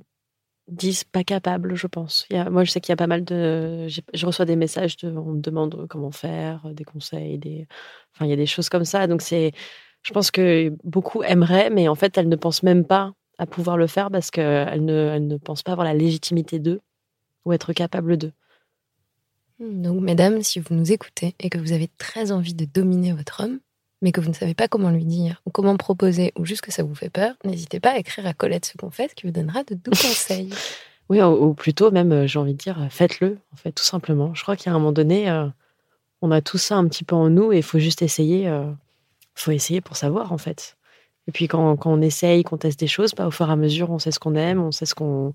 [0.68, 2.26] disent pas capables, je pense.
[2.30, 3.88] Moi, je sais qu'il y a pas mal de.
[3.88, 7.68] Je reçois des messages, de, on me demande comment faire, des conseils, des.
[8.14, 9.06] Enfin, il y a des choses comme ça.
[9.06, 9.52] Donc, c'est.
[10.02, 13.76] Je pense que beaucoup aimeraient, mais en fait, elles ne pensent même pas à pouvoir
[13.76, 16.80] le faire parce qu'elles ne, elles ne pensent pas avoir la légitimité d'eux
[17.44, 18.32] ou être capables d'eux.
[19.58, 23.42] Donc, mesdames, si vous nous écoutez et que vous avez très envie de dominer votre
[23.42, 23.60] homme,
[24.02, 26.70] mais que vous ne savez pas comment lui dire, ou comment proposer, ou juste que
[26.72, 29.32] ça vous fait peur, n'hésitez pas à écrire à Colette ce qu'on fait, qui vous
[29.32, 30.50] donnera de doux conseils.
[31.08, 34.34] Oui, ou, plutôt même, euh, j'ai envie de dire, faites-le, en fait, tout simplement.
[34.34, 35.46] Je crois qu'à un moment donné, euh,
[36.20, 38.48] on a tout ça un petit peu en nous et il faut juste essayer.
[38.48, 38.70] euh,
[39.34, 40.75] faut essayer pour savoir, en fait.
[41.28, 43.56] Et puis quand, quand on essaye, qu'on teste des choses, bah, au fur et à
[43.56, 45.34] mesure, on sait ce qu'on aime, on sait ce qu'on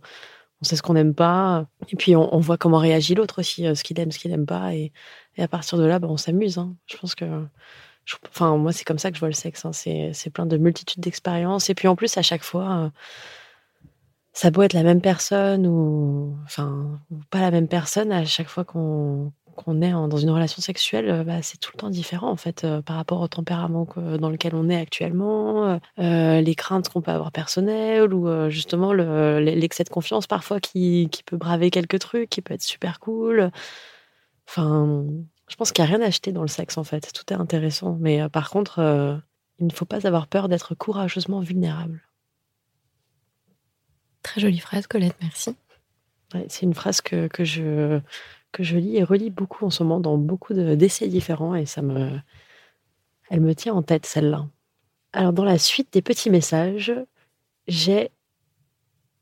[0.61, 1.65] on sait ce qu'on n'aime pas.
[1.89, 4.45] Et puis on, voit comment réagit l'autre aussi, euh, ce qu'il aime, ce qu'il n'aime
[4.45, 4.73] pas.
[4.75, 4.91] Et,
[5.37, 6.57] et à partir de là, bah, on s'amuse.
[6.59, 6.75] hein.
[6.87, 7.25] Je pense que...
[8.29, 9.65] enfin, moi, c'est comme ça que je vois le sexe.
[9.65, 9.71] hein.
[9.73, 11.69] C'est plein de multitudes d'expériences.
[11.69, 12.85] Et puis en plus, à chaque fois...
[12.85, 12.89] euh,
[14.33, 18.47] ça beau être la même personne ou enfin ou pas la même personne à chaque
[18.47, 21.89] fois qu'on qu'on est en- dans une relation sexuelle, euh, bah, c'est tout le temps
[21.89, 26.41] différent en fait euh, par rapport au tempérament que- dans lequel on est actuellement, euh,
[26.41, 31.09] les craintes qu'on peut avoir personnelles ou euh, justement le- l'excès de confiance parfois qui,
[31.11, 33.51] qui peut braver quelques trucs, qui peut être super cool.
[34.47, 35.05] Enfin,
[35.47, 37.37] je pense qu'il n'y a rien à acheter dans le sexe en fait, tout est
[37.37, 37.97] intéressant.
[37.99, 39.21] Mais par contre,
[39.59, 42.01] il ne faut pas avoir peur d'être courageusement vulnérable.
[44.23, 45.55] Très jolie phrase, Colette, merci.
[46.33, 47.99] Ouais, c'est une phrase que, que, je,
[48.51, 51.65] que je lis et relis beaucoup en ce moment dans beaucoup de- d'essais différents et
[51.65, 52.19] ça me,
[53.29, 54.47] elle me tient en tête celle-là.
[55.13, 56.93] Alors dans la suite des petits messages,
[57.67, 58.11] j'ai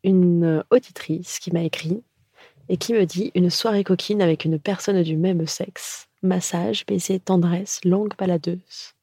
[0.04, 2.04] une auditrice qui m'a écrit
[2.70, 7.20] et qui me dit une soirée coquine avec une personne du même sexe, massage, baiser,
[7.20, 8.94] tendresse, langue baladeuse.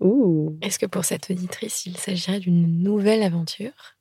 [0.00, 0.56] Ouh.
[0.62, 3.96] Est-ce que pour cette auditrice, il s'agirait d'une nouvelle aventure?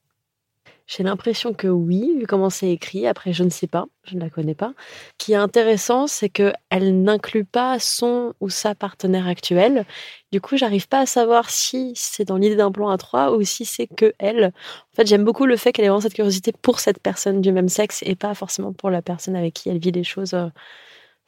[0.93, 3.07] J'ai l'impression que oui, vu comment c'est écrit.
[3.07, 4.73] Après, je ne sais pas, je ne la connais pas.
[4.77, 9.85] Ce qui est intéressant, c'est que elle n'inclut pas son ou sa partenaire actuel.
[10.33, 13.41] Du coup, j'arrive pas à savoir si c'est dans l'idée d'un plan à trois ou
[13.43, 14.47] si c'est que elle.
[14.93, 17.53] En fait, j'aime beaucoup le fait qu'elle ait vraiment cette curiosité pour cette personne du
[17.53, 20.33] même sexe et pas forcément pour la personne avec qui elle vit les choses.
[20.33, 20.47] euh.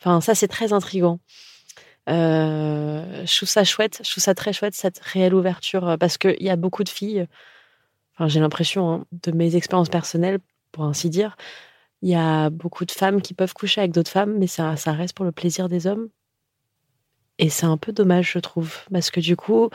[0.02, 1.19] Enfin, ça, c'est très intriguant.
[2.10, 6.17] Euh, je trouve ça chouette, je trouve ça très chouette cette réelle ouverture euh, parce
[6.17, 7.28] qu'il y a beaucoup de filles
[8.28, 10.39] j'ai l'impression hein, de mes expériences personnelles,
[10.71, 11.36] pour ainsi dire,
[12.02, 14.91] il y a beaucoup de femmes qui peuvent coucher avec d'autres femmes, mais ça, ça
[14.91, 16.10] reste pour le plaisir des hommes.
[17.39, 19.69] Et c'est un peu dommage, je trouve, parce que du coup,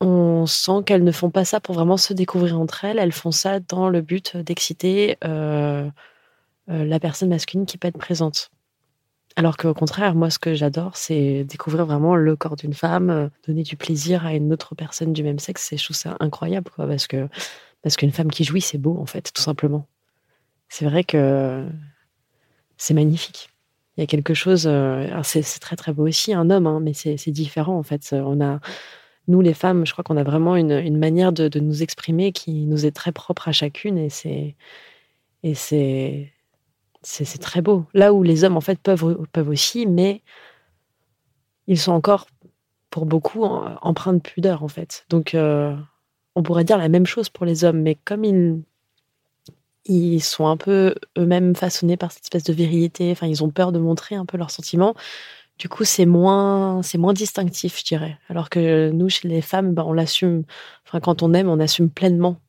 [0.00, 3.30] on sent qu'elles ne font pas ça pour vraiment se découvrir entre elles, elles font
[3.30, 5.88] ça dans le but d'exciter euh,
[6.70, 8.50] euh, la personne masculine qui peut être présente.
[9.36, 13.28] Alors qu'au contraire, moi, ce que j'adore, c'est découvrir vraiment le corps d'une femme, euh,
[13.46, 15.72] donner du plaisir à une autre personne du même sexe.
[15.72, 17.28] Et je trouve ça incroyable, quoi, parce que
[17.82, 19.86] parce qu'une femme qui jouit, c'est beau, en fait, tout simplement.
[20.68, 21.66] C'est vrai que
[22.76, 23.50] c'est magnifique.
[23.96, 24.66] Il y a quelque chose.
[24.66, 28.10] euh, c'est très très beau aussi, un homme, hein, mais c'est c'est différent, en fait.
[28.12, 28.60] On a
[29.28, 32.32] nous, les femmes, je crois qu'on a vraiment une, une manière de, de nous exprimer
[32.32, 34.56] qui nous est très propre à chacune, et c'est
[35.44, 36.33] et c'est
[37.04, 37.86] c'est très beau.
[37.94, 40.22] Là où les hommes, en fait, peuvent, peuvent aussi, mais
[41.66, 42.26] ils sont encore,
[42.90, 45.04] pour beaucoup, empreints de pudeur, en fait.
[45.10, 45.76] Donc, euh,
[46.34, 48.62] on pourrait dire la même chose pour les hommes, mais comme ils,
[49.84, 53.72] ils sont un peu eux-mêmes façonnés par cette espèce de virilité, enfin, ils ont peur
[53.72, 54.94] de montrer un peu leurs sentiments,
[55.58, 58.18] du coup, c'est moins, c'est moins distinctif, je dirais.
[58.28, 60.44] Alors que nous, chez les femmes, ben, on l'assume.
[60.86, 62.40] Enfin, quand on aime, on assume pleinement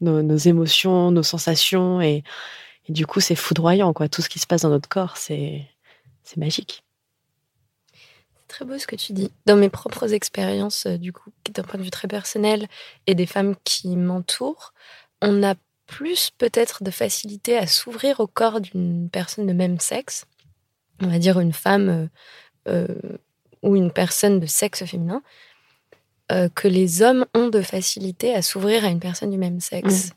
[0.00, 2.24] nos, nos émotions, nos sensations, et,
[2.88, 4.08] et du coup, c'est foudroyant, quoi.
[4.08, 5.66] Tout ce qui se passe dans notre corps, c'est
[6.22, 6.84] c'est magique.
[7.92, 9.30] C'est très beau ce que tu dis.
[9.46, 12.68] Dans mes propres expériences, euh, du coup, d'un point de vue très personnel,
[13.06, 14.72] et des femmes qui m'entourent,
[15.22, 15.54] on a
[15.86, 20.26] plus peut-être de facilité à s'ouvrir au corps d'une personne de même sexe,
[21.00, 22.08] on va dire une femme euh,
[22.68, 23.18] euh,
[23.62, 25.22] ou une personne de sexe féminin,
[26.32, 30.10] euh, que les hommes ont de facilité à s'ouvrir à une personne du même sexe.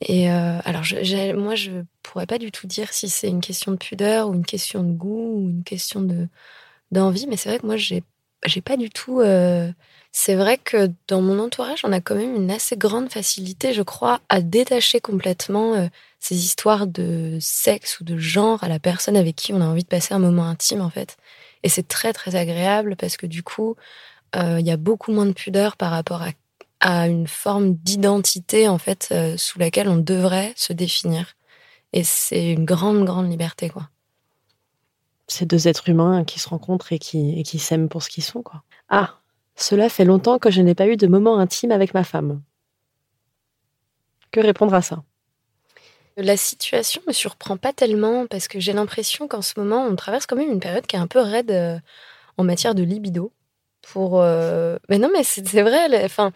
[0.00, 0.82] Et euh, alors,
[1.36, 4.46] moi, je pourrais pas du tout dire si c'est une question de pudeur ou une
[4.46, 6.28] question de goût ou une question de
[6.92, 8.04] d'envie, mais c'est vrai que moi, j'ai
[8.46, 9.20] j'ai pas du tout.
[9.20, 9.72] euh,
[10.12, 13.82] c'est vrai que dans mon entourage, on a quand même une assez grande facilité, je
[13.82, 15.88] crois, à détacher complètement euh,
[16.20, 19.82] ces histoires de sexe ou de genre à la personne avec qui on a envie
[19.84, 21.16] de passer un moment intime, en fait.
[21.62, 23.76] Et c'est très, très agréable parce que du coup,
[24.36, 26.30] il y a beaucoup moins de pudeur par rapport à,
[26.80, 31.34] à une forme d'identité, en fait, euh, sous laquelle on devrait se définir.
[31.92, 33.88] Et c'est une grande, grande liberté, quoi.
[35.28, 38.24] C'est deux êtres humains qui se rencontrent et qui, et qui s'aiment pour ce qu'ils
[38.24, 38.62] sont, quoi.
[38.88, 39.20] Ah,
[39.56, 42.42] cela fait longtemps que je n'ai pas eu de moment intime avec ma femme.
[44.30, 45.02] Que répondre à ça?
[46.16, 50.26] La situation me surprend pas tellement parce que j'ai l'impression qu'en ce moment, on traverse
[50.26, 51.78] quand même une période qui est un peu raide euh,
[52.36, 53.32] en matière de libido.
[53.82, 56.04] Pour, euh, Mais non, mais c'est vrai.
[56.04, 56.32] Enfin,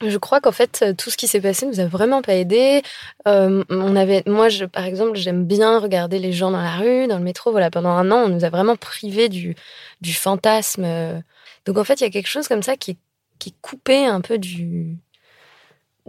[0.00, 2.82] je crois qu'en fait, euh, tout ce qui s'est passé nous a vraiment pas aidé.
[3.26, 7.18] Euh, on avait, moi, par exemple, j'aime bien regarder les gens dans la rue, dans
[7.18, 7.50] le métro.
[7.50, 9.56] Voilà, pendant un an, on nous a vraiment privé du,
[10.00, 10.84] du fantasme.
[10.84, 11.20] euh.
[11.66, 12.96] Donc en fait, il y a quelque chose comme ça qui,
[13.38, 14.96] qui est coupé un peu du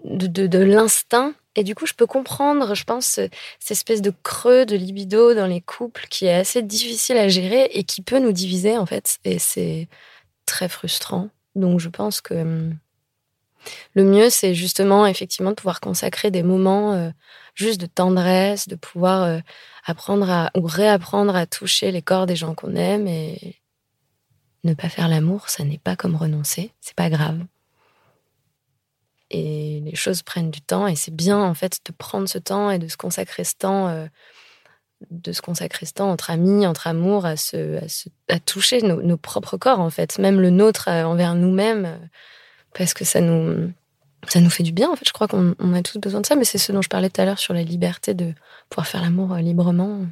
[0.04, 1.34] de, de, l'instinct.
[1.56, 5.34] Et du coup, je peux comprendre, je pense, ce- cette espèce de creux de libido
[5.34, 8.86] dans les couples qui est assez difficile à gérer et qui peut nous diviser, en
[8.86, 9.17] fait.
[9.25, 9.88] Et c'est
[10.45, 11.30] très frustrant.
[11.56, 12.78] Donc, je pense que hum,
[13.93, 17.10] le mieux, c'est justement, effectivement, de pouvoir consacrer des moments euh,
[17.55, 19.39] juste de tendresse, de pouvoir euh,
[19.86, 23.60] apprendre à, ou réapprendre à toucher les corps des gens qu'on aime et
[24.63, 27.39] ne pas faire l'amour, ça n'est pas comme renoncer, c'est pas grave.
[29.32, 32.71] Et les choses prennent du temps et c'est bien en fait de prendre ce temps
[32.71, 34.08] et de se consacrer ce temps euh,
[35.12, 39.03] de se consacrer ce temps entre amis entre amour à se à, à toucher nos,
[39.03, 42.10] nos propres corps en fait même le nôtre envers nous-mêmes
[42.73, 43.71] parce que ça nous
[44.27, 46.25] ça nous fait du bien en fait je crois qu'on on a tous besoin de
[46.25, 48.34] ça mais c'est ce dont je parlais tout à l'heure sur la liberté de
[48.69, 50.05] pouvoir faire l'amour euh, librement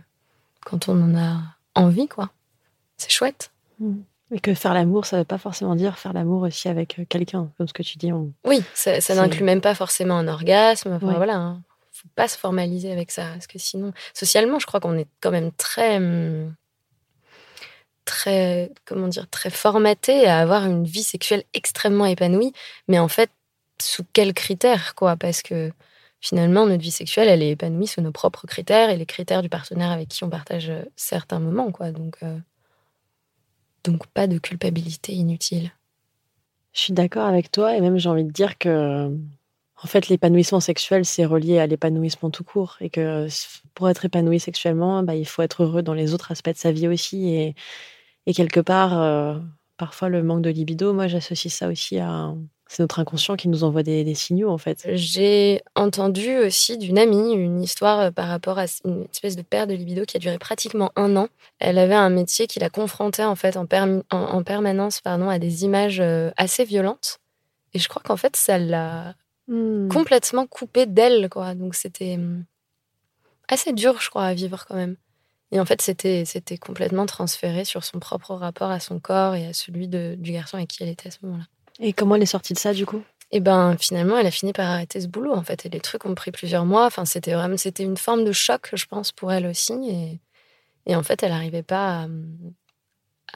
[0.65, 1.39] quand on en a
[1.75, 2.31] envie quoi
[2.97, 3.51] c'est chouette
[4.31, 7.49] Et que faire l'amour, ça veut pas forcément dire faire l'amour aussi avec euh, quelqu'un,
[7.57, 8.11] comme ce que tu dis.
[8.11, 8.33] On...
[8.45, 10.93] Oui, ça, n'inclut même pas forcément un orgasme.
[10.93, 11.13] Enfin, Oui.
[11.15, 11.61] voilà, hein.
[11.93, 15.31] faut pas se formaliser avec ça, parce que sinon, socialement, je crois qu'on est quand
[15.31, 16.53] même très, hum,
[18.07, 22.53] très, comment dire, très formaté à avoir une vie sexuelle extrêmement épanouie.
[22.87, 23.29] Mais en fait,
[23.81, 25.15] sous quels critères, quoi?
[25.15, 25.71] Parce que
[26.19, 29.49] finalement, notre vie sexuelle, elle est épanouie sous nos propres critères et les critères du
[29.49, 31.91] partenaire avec qui on partage euh, certains moments, quoi.
[31.91, 32.37] Donc, euh,
[33.83, 35.71] donc pas de culpabilité inutile.
[36.73, 39.09] Je suis d'accord avec toi et même j'ai envie de dire que
[39.83, 43.27] en fait l'épanouissement sexuel c'est relié à l'épanouissement tout court et que
[43.73, 46.71] pour être épanoui sexuellement bah, il faut être heureux dans les autres aspects de sa
[46.71, 47.55] vie aussi
[48.27, 49.39] et quelque part euh,
[49.77, 52.33] parfois le manque de libido moi j'associe ça aussi à
[52.69, 56.99] c'est notre inconscient qui nous envoie des, des signaux en fait J'ai entendu aussi d'une
[56.99, 60.19] amie une histoire euh, par rapport à une espèce de perte de libido qui a
[60.19, 61.29] duré pratiquement un an.
[61.59, 65.29] Elle avait un métier qui la confrontait en fait en, permi- en, en permanence pardon,
[65.29, 67.19] à des images euh, assez violentes.
[67.73, 69.15] Et je crois qu'en fait, ça l'a
[69.49, 69.87] Hmm.
[69.87, 71.29] complètement coupée d'elle.
[71.29, 71.55] quoi.
[71.55, 72.43] Donc c'était hum,
[73.47, 74.97] assez dur, je crois, à vivre quand même.
[75.51, 79.47] Et en fait, c'était c'était complètement transféré sur son propre rapport à son corps et
[79.47, 81.45] à celui de- du garçon avec qui elle était à ce moment-là.
[81.79, 83.03] et comment elle est sortie de ça du coup?
[83.31, 85.65] Et ben finalement, elle a fini par arrêter ce boulot en fait.
[85.65, 86.85] Et les trucs ont pris plusieurs mois.
[86.85, 89.73] Enfin, c'était vraiment, c'était une forme de choc, je pense, pour elle aussi.
[89.89, 90.19] Et,
[90.87, 92.07] et en fait, elle n'arrivait pas à,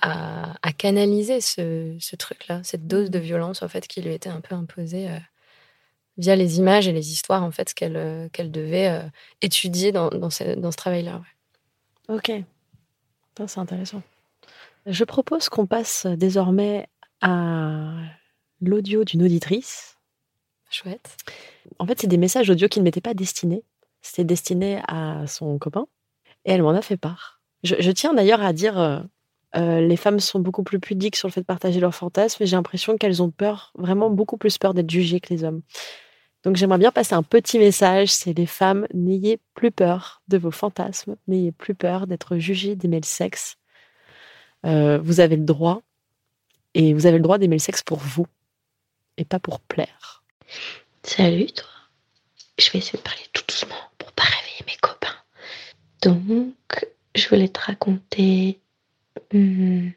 [0.02, 4.30] à, à canaliser ce, ce truc-là, cette dose de violence en fait qui lui était
[4.30, 5.17] un peu imposée euh,
[6.17, 9.10] via les images et les histoires en fait qu'elle euh, qu'elle devait euh,
[9.41, 11.17] étudier dans, dans ce, dans ce travail-là.
[11.17, 11.26] ouais.
[12.10, 12.32] Ok.
[13.38, 14.02] Ça, C'est intéressant.
[14.86, 16.88] Je propose qu'on passe désormais
[17.22, 17.94] à
[18.62, 19.97] l'audio d'une auditrice.
[20.70, 21.18] Chouette.
[21.80, 23.64] En fait, c'est des messages audio qui ne m'étaient pas destinés.
[24.02, 25.86] C'était destiné à son copain.
[26.45, 27.41] Et elle m'en a fait part.
[27.64, 29.02] Je, je tiens d'ailleurs à dire, euh,
[29.56, 32.45] euh, les femmes sont beaucoup plus pudiques sur le fait de partager leurs fantasmes.
[32.45, 35.62] J'ai l'impression qu'elles ont peur, vraiment beaucoup plus peur d'être jugées que les hommes.
[36.44, 38.10] Donc j'aimerais bien passer un petit message.
[38.10, 41.16] C'est les femmes, n'ayez plus peur de vos fantasmes.
[41.28, 43.58] N'ayez plus peur d'être jugées, d'aimer le sexe.
[44.66, 45.82] Euh, vous avez le droit.
[46.74, 48.28] Et vous avez le droit d'aimer le sexe pour vous.
[49.18, 50.24] Et pas pour plaire.
[51.04, 51.68] Salut toi.
[52.58, 55.16] je vais essayer de parler tout doucement pour pas réveiller mes copains.
[56.02, 58.60] Donc, je voulais te raconter
[59.34, 59.92] hum,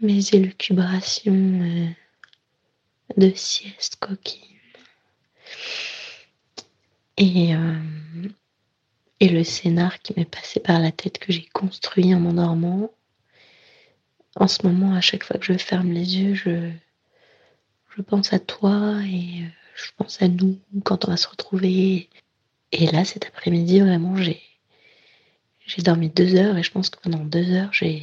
[0.00, 1.88] mes élucubrations euh,
[3.16, 4.53] de sieste coquine.
[7.16, 7.78] Et, euh,
[9.20, 12.90] et le scénar qui m'est passé par la tête que j'ai construit en m'endormant.
[14.36, 16.70] En ce moment, à chaque fois que je ferme les yeux, je,
[18.02, 22.08] pense à toi et euh, je pense à nous quand on va se retrouver.
[22.72, 24.40] Et là, cet après-midi, vraiment, j'ai
[25.78, 28.02] dormi deux heures et je pense que pendant deux heures, j'ai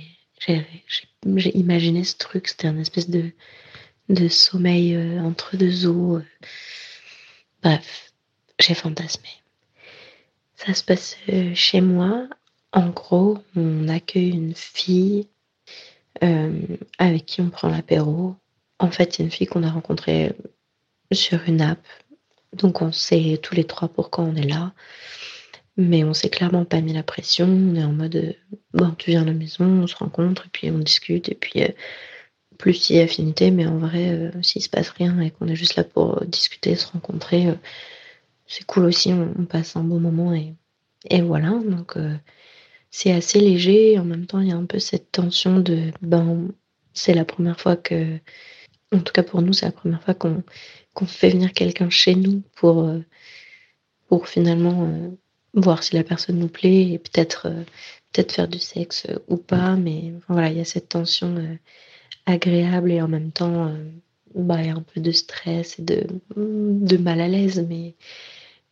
[1.26, 2.48] imaginé ce truc.
[2.48, 3.34] C'était un espèce de
[4.12, 6.22] de sommeil euh, entre deux eaux.
[7.64, 8.12] Bref,
[8.60, 9.30] j'ai fantasmé.
[10.56, 12.28] Ça se passe euh, chez moi.
[12.72, 15.28] En gros, on accueille une fille
[16.24, 16.60] euh,
[16.98, 18.36] avec qui on prend l'apéro.
[18.80, 20.34] En fait, c'est une fille qu'on a rencontrée
[21.12, 21.86] sur une app.
[22.54, 24.74] Donc on sait tous les trois pourquoi on est là.
[25.78, 27.48] Mais on s'est clairement pas mis la pression.
[27.48, 28.34] On est en mode, euh,
[28.74, 31.64] bon, tu viens à la maison, on se rencontre, et puis on discute, et puis
[32.62, 35.76] plus si affinité, mais en vrai, euh, s'il se passe rien et qu'on est juste
[35.76, 37.48] là pour discuter, se rencontrer,
[38.48, 40.56] c'est cool aussi, on, passe un bon moment, et,
[41.10, 41.52] et voilà.
[41.66, 41.98] Donc
[42.92, 46.50] c'est assez léger, en même temps, il y a un peu cette tension de, ben,
[46.94, 48.18] c'est la première fois que,
[48.94, 52.44] en tout cas pour nous, c'est la première fois qu'on fait venir quelqu'un chez nous
[52.56, 53.00] pour, euh,
[54.26, 55.10] finalement euh,
[55.54, 57.64] voir si la personne nous plaît et peut-être euh,
[58.12, 59.78] peut-être faire du sexe ou pas.
[59.78, 61.58] Mais voilà, il y a cette tension
[62.26, 63.74] agréable et en même temps,
[64.36, 67.66] bah, il y a un peu de stress et de, de mal à l'aise.
[67.68, 67.96] Mais,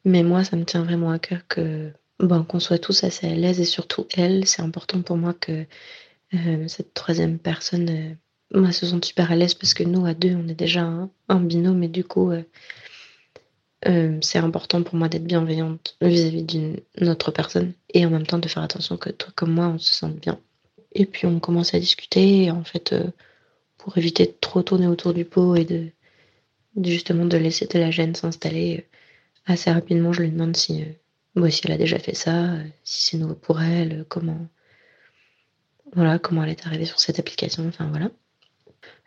[0.05, 3.35] mais moi, ça me tient vraiment à cœur que bon, qu'on soit tous assez à
[3.35, 4.45] l'aise et surtout elle.
[4.45, 5.65] C'est important pour moi que
[6.67, 8.17] cette troisième personne
[8.53, 10.81] moi, se sent super à l'aise parce que nous, à deux, on est déjà
[11.27, 12.43] un, binôme et du coup, euh,
[13.87, 18.39] euh, c'est important pour moi d'être bienveillante vis-à-vis d'une autre personne et en même temps
[18.39, 20.39] de faire attention que toi comme moi, on se sente bien.
[20.93, 23.05] Et puis on commence à discuter et en fait, euh,
[23.89, 25.89] pour éviter de trop tourner autour du pot et de,
[26.83, 28.85] justement de laisser de la gêne s'installer,
[29.47, 30.85] assez rapidement, je lui demande si,
[31.33, 34.47] moi, si elle a déjà fait ça, si c'est nouveau pour elle, comment,
[35.93, 38.11] voilà, comment elle est arrivée sur cette application, enfin voilà.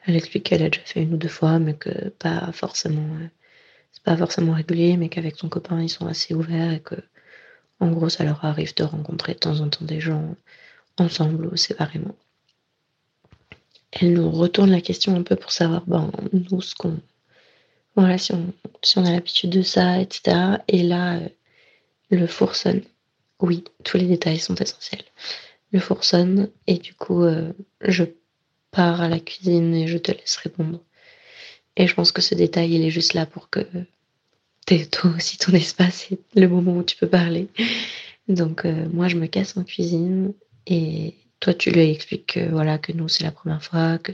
[0.05, 3.28] Elle explique qu'elle a déjà fait une ou deux fois, mais que pas forcément, euh,
[3.93, 6.97] c'est pas forcément régulier, mais qu'avec son copain ils sont assez ouverts et que,
[7.78, 10.35] en gros, ça leur arrive de rencontrer de temps en temps des gens
[10.99, 12.16] ensemble ou séparément.
[13.93, 16.99] Elle nous retourne la question un peu pour savoir, ben, nous, ce qu'on,
[17.95, 20.36] voilà, si on, si on a l'habitude de ça, etc.
[20.68, 21.28] Et là, euh,
[22.11, 22.82] le four sonne.
[23.40, 25.05] Oui, tous les détails sont essentiels.
[25.72, 28.05] Le four sonne et du coup, euh, je
[28.70, 30.80] pars à la cuisine et je te laisse répondre.
[31.76, 33.66] Et je pense que ce détail, il est juste là pour que
[34.70, 37.49] aies toi aussi ton espace et le moment où tu peux parler.
[38.28, 40.32] Donc euh, moi, je me casse en cuisine
[40.66, 44.12] et toi, tu lui expliques que voilà que nous, c'est la première fois, que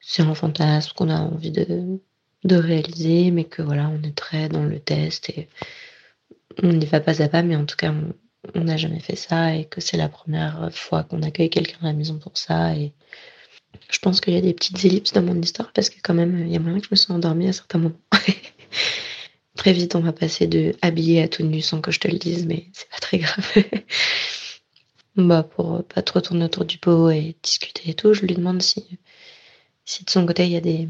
[0.00, 1.98] c'est un fantasme qu'on a envie de,
[2.44, 5.48] de réaliser, mais que voilà, on est très dans le test et
[6.62, 7.92] on n'y va pas à pas, mais en tout cas,
[8.54, 11.86] on n'a jamais fait ça et que c'est la première fois qu'on accueille quelqu'un à
[11.86, 12.92] la maison pour ça et
[13.90, 16.46] je pense qu'il y a des petites ellipses dans mon histoire parce que quand même,
[16.46, 18.00] il y a moyen que je me sois endormie à certains moments.
[19.56, 22.18] très vite, on va passer de habillé à tout nu sans que je te le
[22.18, 23.52] dise, mais c'est pas très grave.
[25.16, 28.62] bah, pour pas trop tourner autour du pot et discuter et tout, je lui demande
[28.62, 28.98] si,
[29.84, 30.88] si de son côté, il y a des,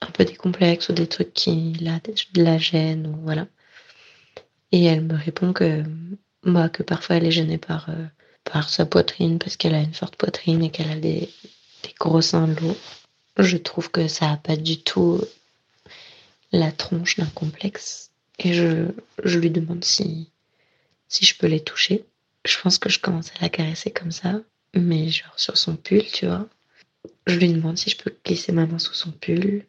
[0.00, 2.00] un peu des complexes ou des trucs qui la,
[2.34, 3.46] la gênent ou voilà.
[4.72, 5.84] Et elle me répond que,
[6.42, 8.06] bah, que parfois elle est gênée par, euh,
[8.44, 11.30] par sa poitrine parce qu'elle a une forte poitrine et qu'elle a des,
[12.00, 12.76] gros seins lourds.
[13.38, 15.20] Je trouve que ça n'a pas du tout
[16.52, 18.10] la tronche d'un complexe.
[18.38, 18.88] Et je,
[19.24, 20.30] je, lui demande si,
[21.08, 22.04] si je peux les toucher.
[22.46, 24.40] Je pense que je commence à la caresser comme ça,
[24.74, 26.48] mais genre sur son pull, tu vois.
[27.26, 29.64] Je lui demande si je peux glisser ma main sous son pull.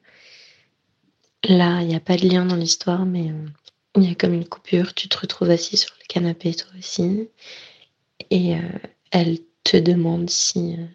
[1.44, 3.46] Là, il n'y a pas de lien dans l'histoire, mais euh,
[3.96, 4.94] il y a comme une coupure.
[4.94, 7.30] Tu te retrouves assis sur le canapé, toi aussi
[8.30, 8.62] et euh,
[9.12, 10.86] elle te demande si, euh,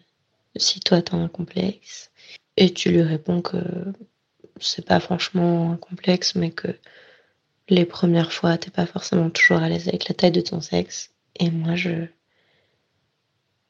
[0.57, 2.11] si toi t'as un complexe
[2.57, 3.57] et tu lui réponds que
[4.59, 6.67] c'est pas franchement un complexe mais que
[7.69, 11.11] les premières fois t'es pas forcément toujours à l'aise avec la taille de ton sexe
[11.39, 12.07] et moi je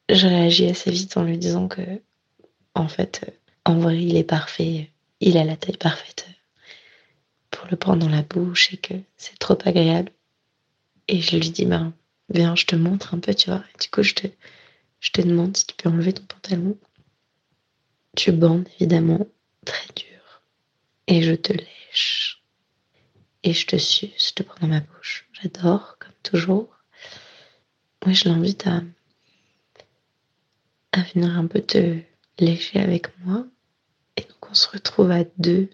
[0.10, 1.82] je réagis assez vite en lui disant que
[2.76, 6.28] en fait en vrai il est parfait il a la taille parfaite
[7.52, 10.12] pour le prendre dans la bouche et que c'est trop agréable
[11.08, 11.94] et je lui dis ben
[12.30, 13.64] Viens, je te montre un peu, tu vois.
[13.80, 14.28] du coup, je te,
[15.00, 16.78] je te demande si tu peux enlever ton pantalon.
[18.16, 19.28] Tu bandes, évidemment,
[19.66, 20.42] très dur.
[21.08, 22.42] Et je te lèche.
[23.44, 25.28] et je te suce, je te prends dans ma bouche.
[25.34, 26.70] J'adore, comme toujours.
[28.06, 28.82] Oui, je l'invite à,
[31.14, 31.98] venir un peu te
[32.38, 33.46] lécher avec moi.
[34.18, 35.70] Et donc on se retrouve à deux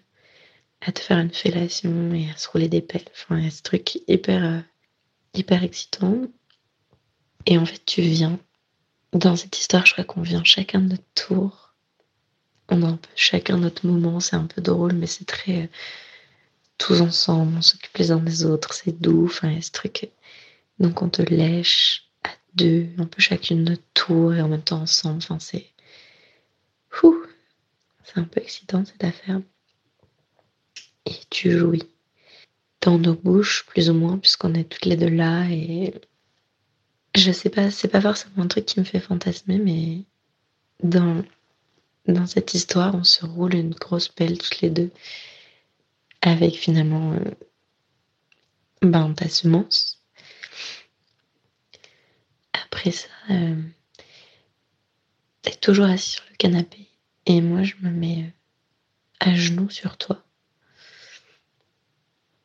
[0.80, 3.04] à te faire une fellation et à se rouler des pelles.
[3.12, 4.60] Enfin, il y a ce truc hyper, euh,
[5.34, 6.22] hyper excitant.
[7.46, 8.38] Et en fait, tu viens.
[9.12, 11.74] Dans cette histoire, je crois qu'on vient chacun de notre tour.
[12.68, 14.20] On a un peu chacun notre moment.
[14.20, 15.66] C'est un peu drôle, mais c'est très euh,
[16.78, 17.56] tous ensemble.
[17.58, 18.72] On s'occupe les uns des autres.
[18.72, 19.26] C'est doux.
[19.26, 20.10] Enfin, ce truc.
[20.78, 22.09] Donc, on te lèche
[22.54, 25.18] deux, un peu chacune notre tour et en même temps ensemble.
[25.18, 25.66] Enfin, c'est.
[28.04, 29.40] C'est un peu excitant cette affaire
[31.06, 31.84] et tu jouis
[32.80, 35.48] dans nos bouches, plus ou moins, puisqu'on est toutes les deux là.
[35.48, 35.94] Et
[37.14, 40.04] je sais pas, c'est pas forcément un truc qui me fait fantasmer, mais
[40.82, 41.22] dans,
[42.06, 44.90] dans cette histoire, on se roule une grosse pelle toutes les deux,
[46.22, 47.16] avec finalement
[48.82, 49.99] ben, ta semence.
[52.72, 53.60] Après ça, euh,
[55.42, 56.88] t'es toujours assis sur le canapé,
[57.26, 58.30] et moi je me mets euh,
[59.20, 60.24] à genoux sur toi.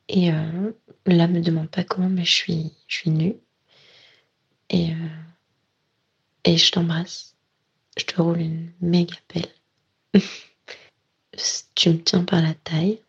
[0.08, 0.72] Et euh,
[1.06, 3.36] là, me demande pas comment, mais je suis, je nue.
[4.70, 4.94] Et,
[6.44, 7.36] et je t'embrasse.
[7.98, 9.52] Je te roule une méga pelle.
[11.76, 13.02] tu me tiens par la taille.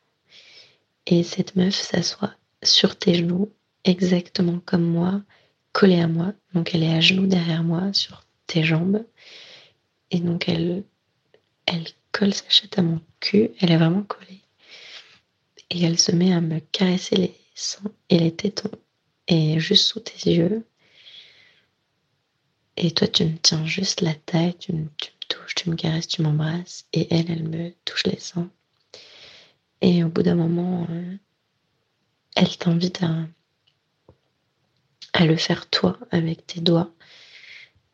[1.07, 3.53] Et cette meuf s'assoit sur tes genoux,
[3.85, 5.23] exactement comme moi,
[5.77, 6.33] collée à moi.
[6.55, 9.05] Donc elle est à genoux derrière moi, sur tes jambes.
[10.11, 10.85] Et donc elle,
[11.67, 13.51] elle colle sa chatte à mon cul.
[13.61, 14.41] Elle est vraiment collée
[15.69, 18.71] et elle se met à me caresser les seins et les tétons
[19.29, 20.65] et juste sous tes yeux.
[22.79, 24.87] Et toi, tu me tiens juste la taille, tu me,
[25.29, 26.87] touches, tu me caresses, tu m'embrasses.
[26.95, 28.51] Et elle, elle me touche les seins.
[29.83, 31.17] Et au bout d'un moment, euh,
[32.35, 33.27] elle t'invite à,
[35.13, 36.91] à le faire toi avec tes doigts.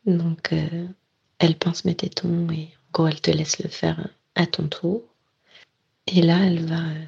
[0.05, 0.87] Donc, euh,
[1.39, 5.03] elle pince mes tétons et en gros, elle te laisse le faire à ton tour.
[6.07, 7.05] Et là, elle va euh,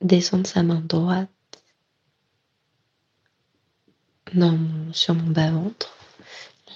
[0.00, 1.28] descendre sa main droite
[4.92, 5.96] sur mon bas-ventre,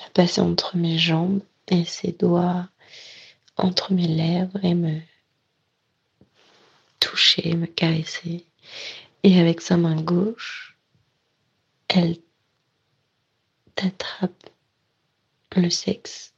[0.01, 2.69] la passer entre mes jambes et ses doigts
[3.57, 5.01] entre mes lèvres et me
[6.99, 8.45] toucher, me caresser.
[9.23, 10.74] Et avec sa main gauche,
[11.95, 12.17] elle
[13.77, 14.51] t'attrape
[15.57, 16.35] le sexe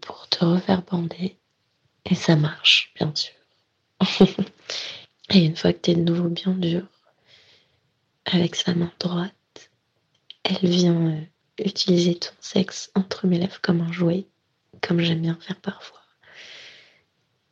[0.00, 1.38] pour te refaire bander.
[2.04, 3.32] Et ça marche, bien sûr.
[5.30, 6.86] Et une fois que tu es de nouveau bien dur,
[8.26, 9.70] avec sa main droite,
[10.42, 11.20] elle vient euh,
[11.58, 14.26] utiliser ton sexe entre mes lèvres comme un jouet,
[14.82, 16.02] comme j'aime bien faire parfois.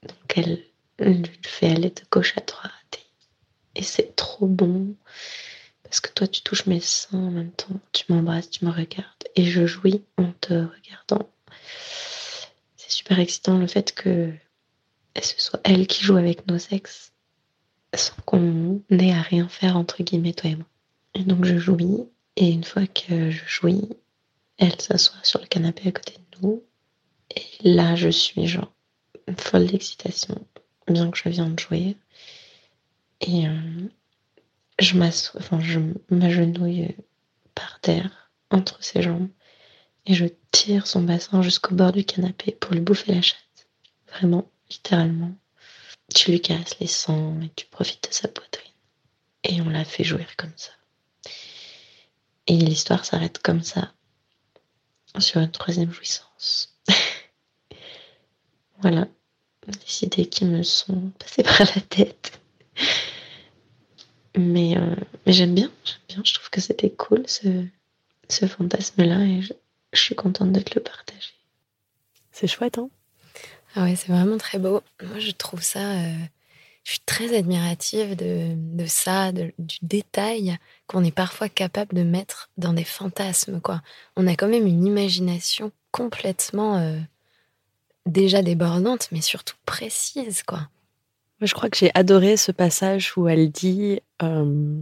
[0.03, 0.63] Donc elle
[0.99, 3.01] le fait aller de gauche à droite.
[3.75, 4.95] Et, c'est trop bon.
[5.93, 7.79] Parce que toi, tu touches mes seins en même temps.
[7.93, 9.25] Tu m'embrasses, tu me regardes.
[9.37, 11.29] Et je jouis en te regardant.
[12.79, 14.33] C'est super excitant le fait que
[15.21, 17.13] ce soit elle qui joue avec nos sexes
[17.95, 20.65] sans qu'on ait à rien faire entre guillemets toi et moi.
[21.13, 23.91] Et donc je jouis et une fois que je jouis,
[24.57, 26.63] elle s'assoit sur le canapé à côté de nous
[27.37, 28.73] et là je suis genre
[29.37, 30.43] folle d'excitation
[30.87, 31.97] bien que je viens de jouer
[33.21, 33.89] et euh,
[34.83, 35.81] je m'assois, enfin je
[36.11, 36.97] m'agenouille
[37.55, 39.29] par terre entre ses jambes
[40.07, 43.39] et je tire son bassin jusqu'au bord du canapé pour lui bouffer la chatte.
[44.09, 45.35] Vraiment, littéralement.
[46.15, 48.73] Tu lui caresses les sangs et tu profites de sa poitrine.
[49.45, 50.73] Et on la fait jouir comme ça.
[52.47, 53.93] Et l'histoire s'arrête comme ça,
[55.19, 56.77] sur une troisième jouissance.
[58.81, 59.07] voilà,
[59.69, 62.42] des idées qui me sont passées par la tête.
[64.37, 67.67] Mais, euh, mais j'aime bien, j'aime bien, je trouve que c'était cool ce,
[68.29, 69.53] ce fantasme-là et je,
[69.93, 71.35] je suis contente de te le partager.
[72.31, 72.89] C'est chouette, hein?
[73.75, 74.83] Ah ouais, c'est vraiment très beau.
[75.03, 75.93] Moi, je trouve ça.
[75.93, 76.17] Euh,
[76.85, 82.51] je suis très admirative de, de ça, du détail qu'on est parfois capable de mettre
[82.57, 83.61] dans des fantasmes.
[83.61, 83.83] Quoi.
[84.17, 86.99] On a quand même une imagination complètement euh,
[88.07, 90.43] déjà débordante, mais surtout précise.
[90.43, 90.69] Quoi.
[91.43, 94.81] Je crois que j'ai adoré ce passage où elle dit euh,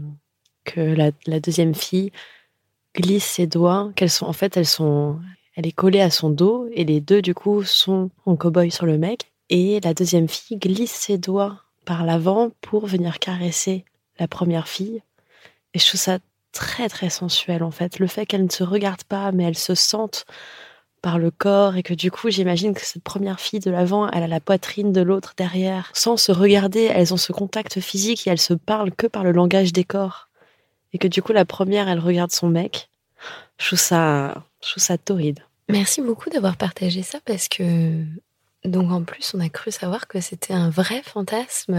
[0.65, 2.13] que la, la, deuxième fille
[2.95, 5.19] glisse ses doigts, qu'elles sont en fait, elles sont
[5.57, 8.87] elle est collée à son dos et les deux, du coup, sont en cow-boy sur
[8.87, 9.33] le mec.
[9.49, 13.85] Et la deuxième fille glisse ses doigts par l'avant pour venir caresser
[14.19, 15.03] la première fille.
[15.75, 16.19] Et je trouve ça
[16.53, 17.99] très, très sensuel, en fait.
[17.99, 20.25] Le fait qu'elle ne se regarde pas, mais elle se sente
[21.01, 24.23] par le corps et que du coup, j'imagine que cette première fille de l'avant, elle
[24.23, 25.91] a la poitrine de l'autre derrière.
[25.95, 29.33] Sans se regarder, elles ont ce contact physique et elles se parlent que par le
[29.33, 30.29] langage des corps.
[30.93, 32.89] Et que du coup, la première, elle regarde son mec.
[33.59, 35.41] Je trouve ça, je trouve ça torride.
[35.69, 38.05] Merci beaucoup d'avoir partagé ça parce que
[38.65, 41.75] donc en plus on a cru savoir que c'était un vrai fantasme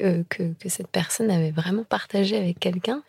[0.00, 3.02] euh, que, que, cette personne avait vraiment partagé avec quelqu'un.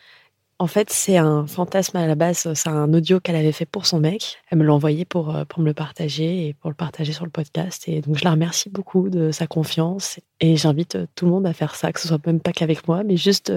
[0.61, 3.85] En fait, c'est un fantasme à la base, c'est un audio qu'elle avait fait pour
[3.85, 4.39] son mec.
[4.49, 7.23] Elle me l'a envoyé pour, euh, pour me le partager et pour le partager sur
[7.23, 7.87] le podcast.
[7.87, 10.19] Et donc, je la remercie beaucoup de sa confiance.
[10.41, 12.85] Et j'invite euh, tout le monde à faire ça, que ce soit même pas qu'avec
[12.89, 13.49] moi, mais juste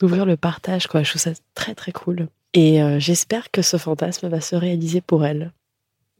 [0.00, 0.88] d'ouvrir le partage.
[0.88, 1.04] Quoi.
[1.04, 2.26] Je trouve ça très, très cool.
[2.52, 5.52] Et j'espère que ce fantasme va se réaliser pour elle.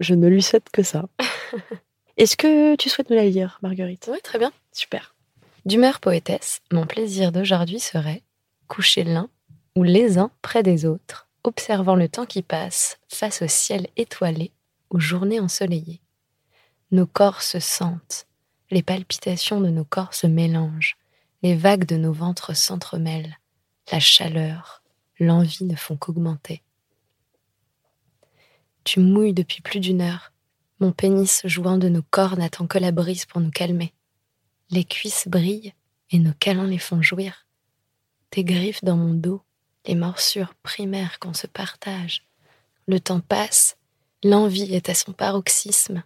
[0.01, 1.07] Je ne lui souhaite que ça.
[2.17, 4.09] Est-ce que tu souhaites nous la lire, Marguerite?
[4.11, 4.53] Oui, très bien.
[4.73, 5.15] Super.
[5.65, 8.23] D'humeur poétesse, mon plaisir d'aujourd'hui serait
[8.67, 9.29] coucher l'un
[9.77, 14.53] ou les uns près des autres, observant le temps qui passe face au ciel étoilé,
[14.91, 16.01] aux journées ensoleillées.
[16.91, 18.27] Nos corps se sentent,
[18.71, 20.97] les palpitations de nos corps se mélangent,
[21.43, 23.39] les vagues de nos ventres s'entremêlent,
[23.93, 24.83] la chaleur,
[25.19, 26.63] l'envie ne font qu'augmenter.
[28.85, 30.33] Tu mouilles depuis plus d'une heure,
[30.81, 33.93] mon pénis jouant de nos corps n'attend que la brise pour nous calmer.
[34.71, 35.73] Les cuisses brillent
[36.11, 37.47] et nos câlins les font jouir.
[38.31, 39.43] Tes griffes dans mon dos,
[39.87, 42.27] les morsures primaires qu'on se partage.
[42.87, 43.77] Le temps passe,
[44.23, 46.03] l'envie est à son paroxysme.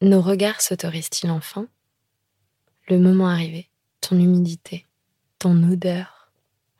[0.00, 1.66] Nos regards s'autorisent-ils enfin?
[2.88, 3.70] Le moment arrivé,
[4.00, 4.86] ton humidité,
[5.38, 6.30] ton odeur,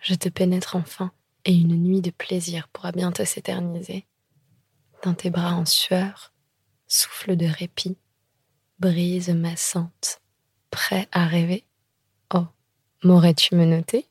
[0.01, 1.13] je te pénètre enfin
[1.47, 4.07] et une nuit de plaisir pourra bientôt s'éterniser.
[5.03, 6.33] Dans tes bras en sueur,
[6.87, 7.97] souffle de répit,
[8.79, 10.21] brise massante,
[10.71, 11.65] prêt à rêver?
[12.35, 12.47] Oh,
[13.03, 14.07] m'aurais-tu menotté?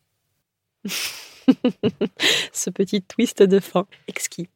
[2.53, 4.47] Ce petit twist de fin, exquis.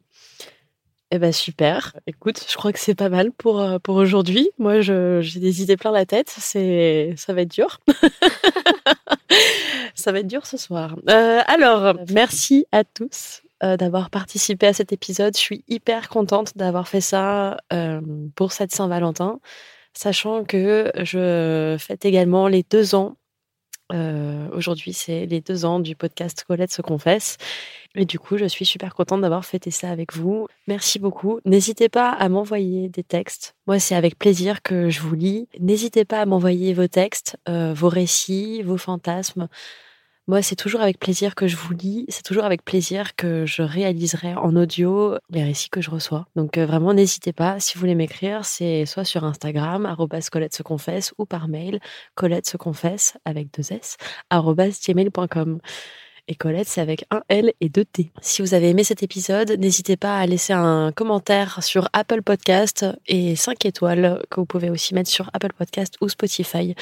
[1.10, 1.96] Eh ben super.
[2.06, 4.50] Écoute, je crois que c'est pas mal pour euh, pour aujourd'hui.
[4.58, 6.34] Moi, j'ai des idées plein la tête.
[6.38, 7.80] C'est ça va être dur.
[9.96, 10.98] ça va être dur ce soir.
[11.10, 15.38] Euh, alors, merci à tous euh, d'avoir participé à cet épisode.
[15.38, 17.58] Je suis hyper contente d'avoir fait ça
[18.36, 19.40] pour cette Saint-Valentin,
[19.94, 23.16] sachant que je fête également les deux ans.
[23.94, 27.38] Euh, aujourd'hui, c'est les deux ans du podcast Colette se confesse.
[27.96, 30.48] Et du coup, je suis super contente d'avoir fêté ça avec vous.
[30.68, 31.40] Merci beaucoup.
[31.46, 33.56] N'hésitez pas à m'envoyer des textes.
[33.66, 35.48] Moi, c'est avec plaisir que je vous lis.
[35.60, 39.48] N'hésitez pas à m'envoyer vos textes, vos récits, vos fantasmes.
[40.30, 43.62] Moi, c'est toujours avec plaisir que je vous lis, c'est toujours avec plaisir que je
[43.62, 46.28] réaliserai en audio les récits que je reçois.
[46.36, 49.86] Donc euh, vraiment, n'hésitez pas, si vous voulez m'écrire, c'est soit sur Instagram,
[50.30, 51.80] Colette se confesse, ou par mail,
[52.16, 53.96] Colette se confesse, avec deux S,
[54.30, 55.60] gmail.com.
[56.30, 58.12] Et Colette, c'est avec un L et deux T.
[58.22, 62.86] Si vous avez aimé cet épisode, n'hésitez pas à laisser un commentaire sur Apple Podcast
[63.08, 66.76] et 5 étoiles que vous pouvez aussi mettre sur Apple Podcast ou Spotify.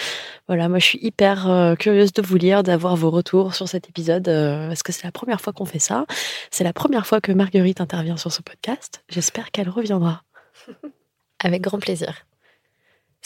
[0.48, 3.88] Voilà, moi je suis hyper euh, curieuse de vous lire, d'avoir vos retours sur cet
[3.88, 6.06] épisode euh, parce que c'est la première fois qu'on fait ça.
[6.50, 9.04] C'est la première fois que Marguerite intervient sur ce podcast.
[9.10, 10.24] J'espère qu'elle reviendra.
[11.44, 12.26] Avec grand plaisir.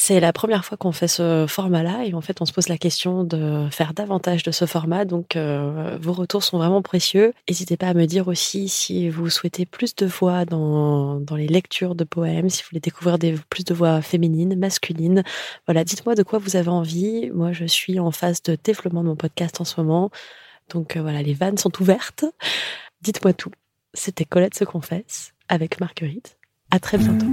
[0.01, 2.77] C'est la première fois qu'on fait ce format-là et en fait on se pose la
[2.77, 5.03] question de faire davantage de ce format.
[5.03, 7.33] Donc euh, vos retours sont vraiment précieux.
[7.49, 11.49] N'hésitez pas à me dire aussi si vous souhaitez plus de voix dans, dans les
[11.49, 15.21] lectures de poèmes, si vous voulez découvrir des, plus de voix féminines, masculines.
[15.67, 17.29] Voilà, dites-moi de quoi vous avez envie.
[17.31, 20.11] Moi je suis en phase de développement de mon podcast en ce moment.
[20.69, 22.23] Donc euh, voilà, les vannes sont ouvertes.
[23.01, 23.51] Dites-moi tout.
[23.93, 26.37] C'était Colette se confesse avec Marguerite.
[26.71, 27.27] À très bientôt.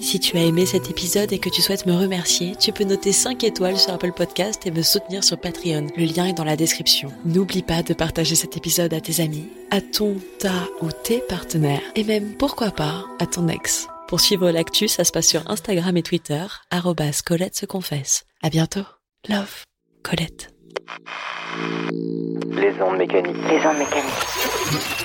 [0.00, 3.12] Si tu as aimé cet épisode et que tu souhaites me remercier, tu peux noter
[3.12, 5.86] 5 étoiles sur Apple Podcast et me soutenir sur Patreon.
[5.96, 7.10] Le lien est dans la description.
[7.24, 11.82] N'oublie pas de partager cet épisode à tes amis, à ton, ta ou tes partenaires
[11.94, 13.88] et même, pourquoi pas, à ton ex.
[14.08, 16.44] Pour suivre l'actu, ça se passe sur Instagram et Twitter,
[17.24, 18.24] Colette se confesse.
[18.42, 18.84] À bientôt.
[19.28, 19.64] Love,
[20.02, 20.50] Colette.
[22.50, 23.36] Les ondes mécaniques.
[23.48, 25.04] Les ondes mécaniques.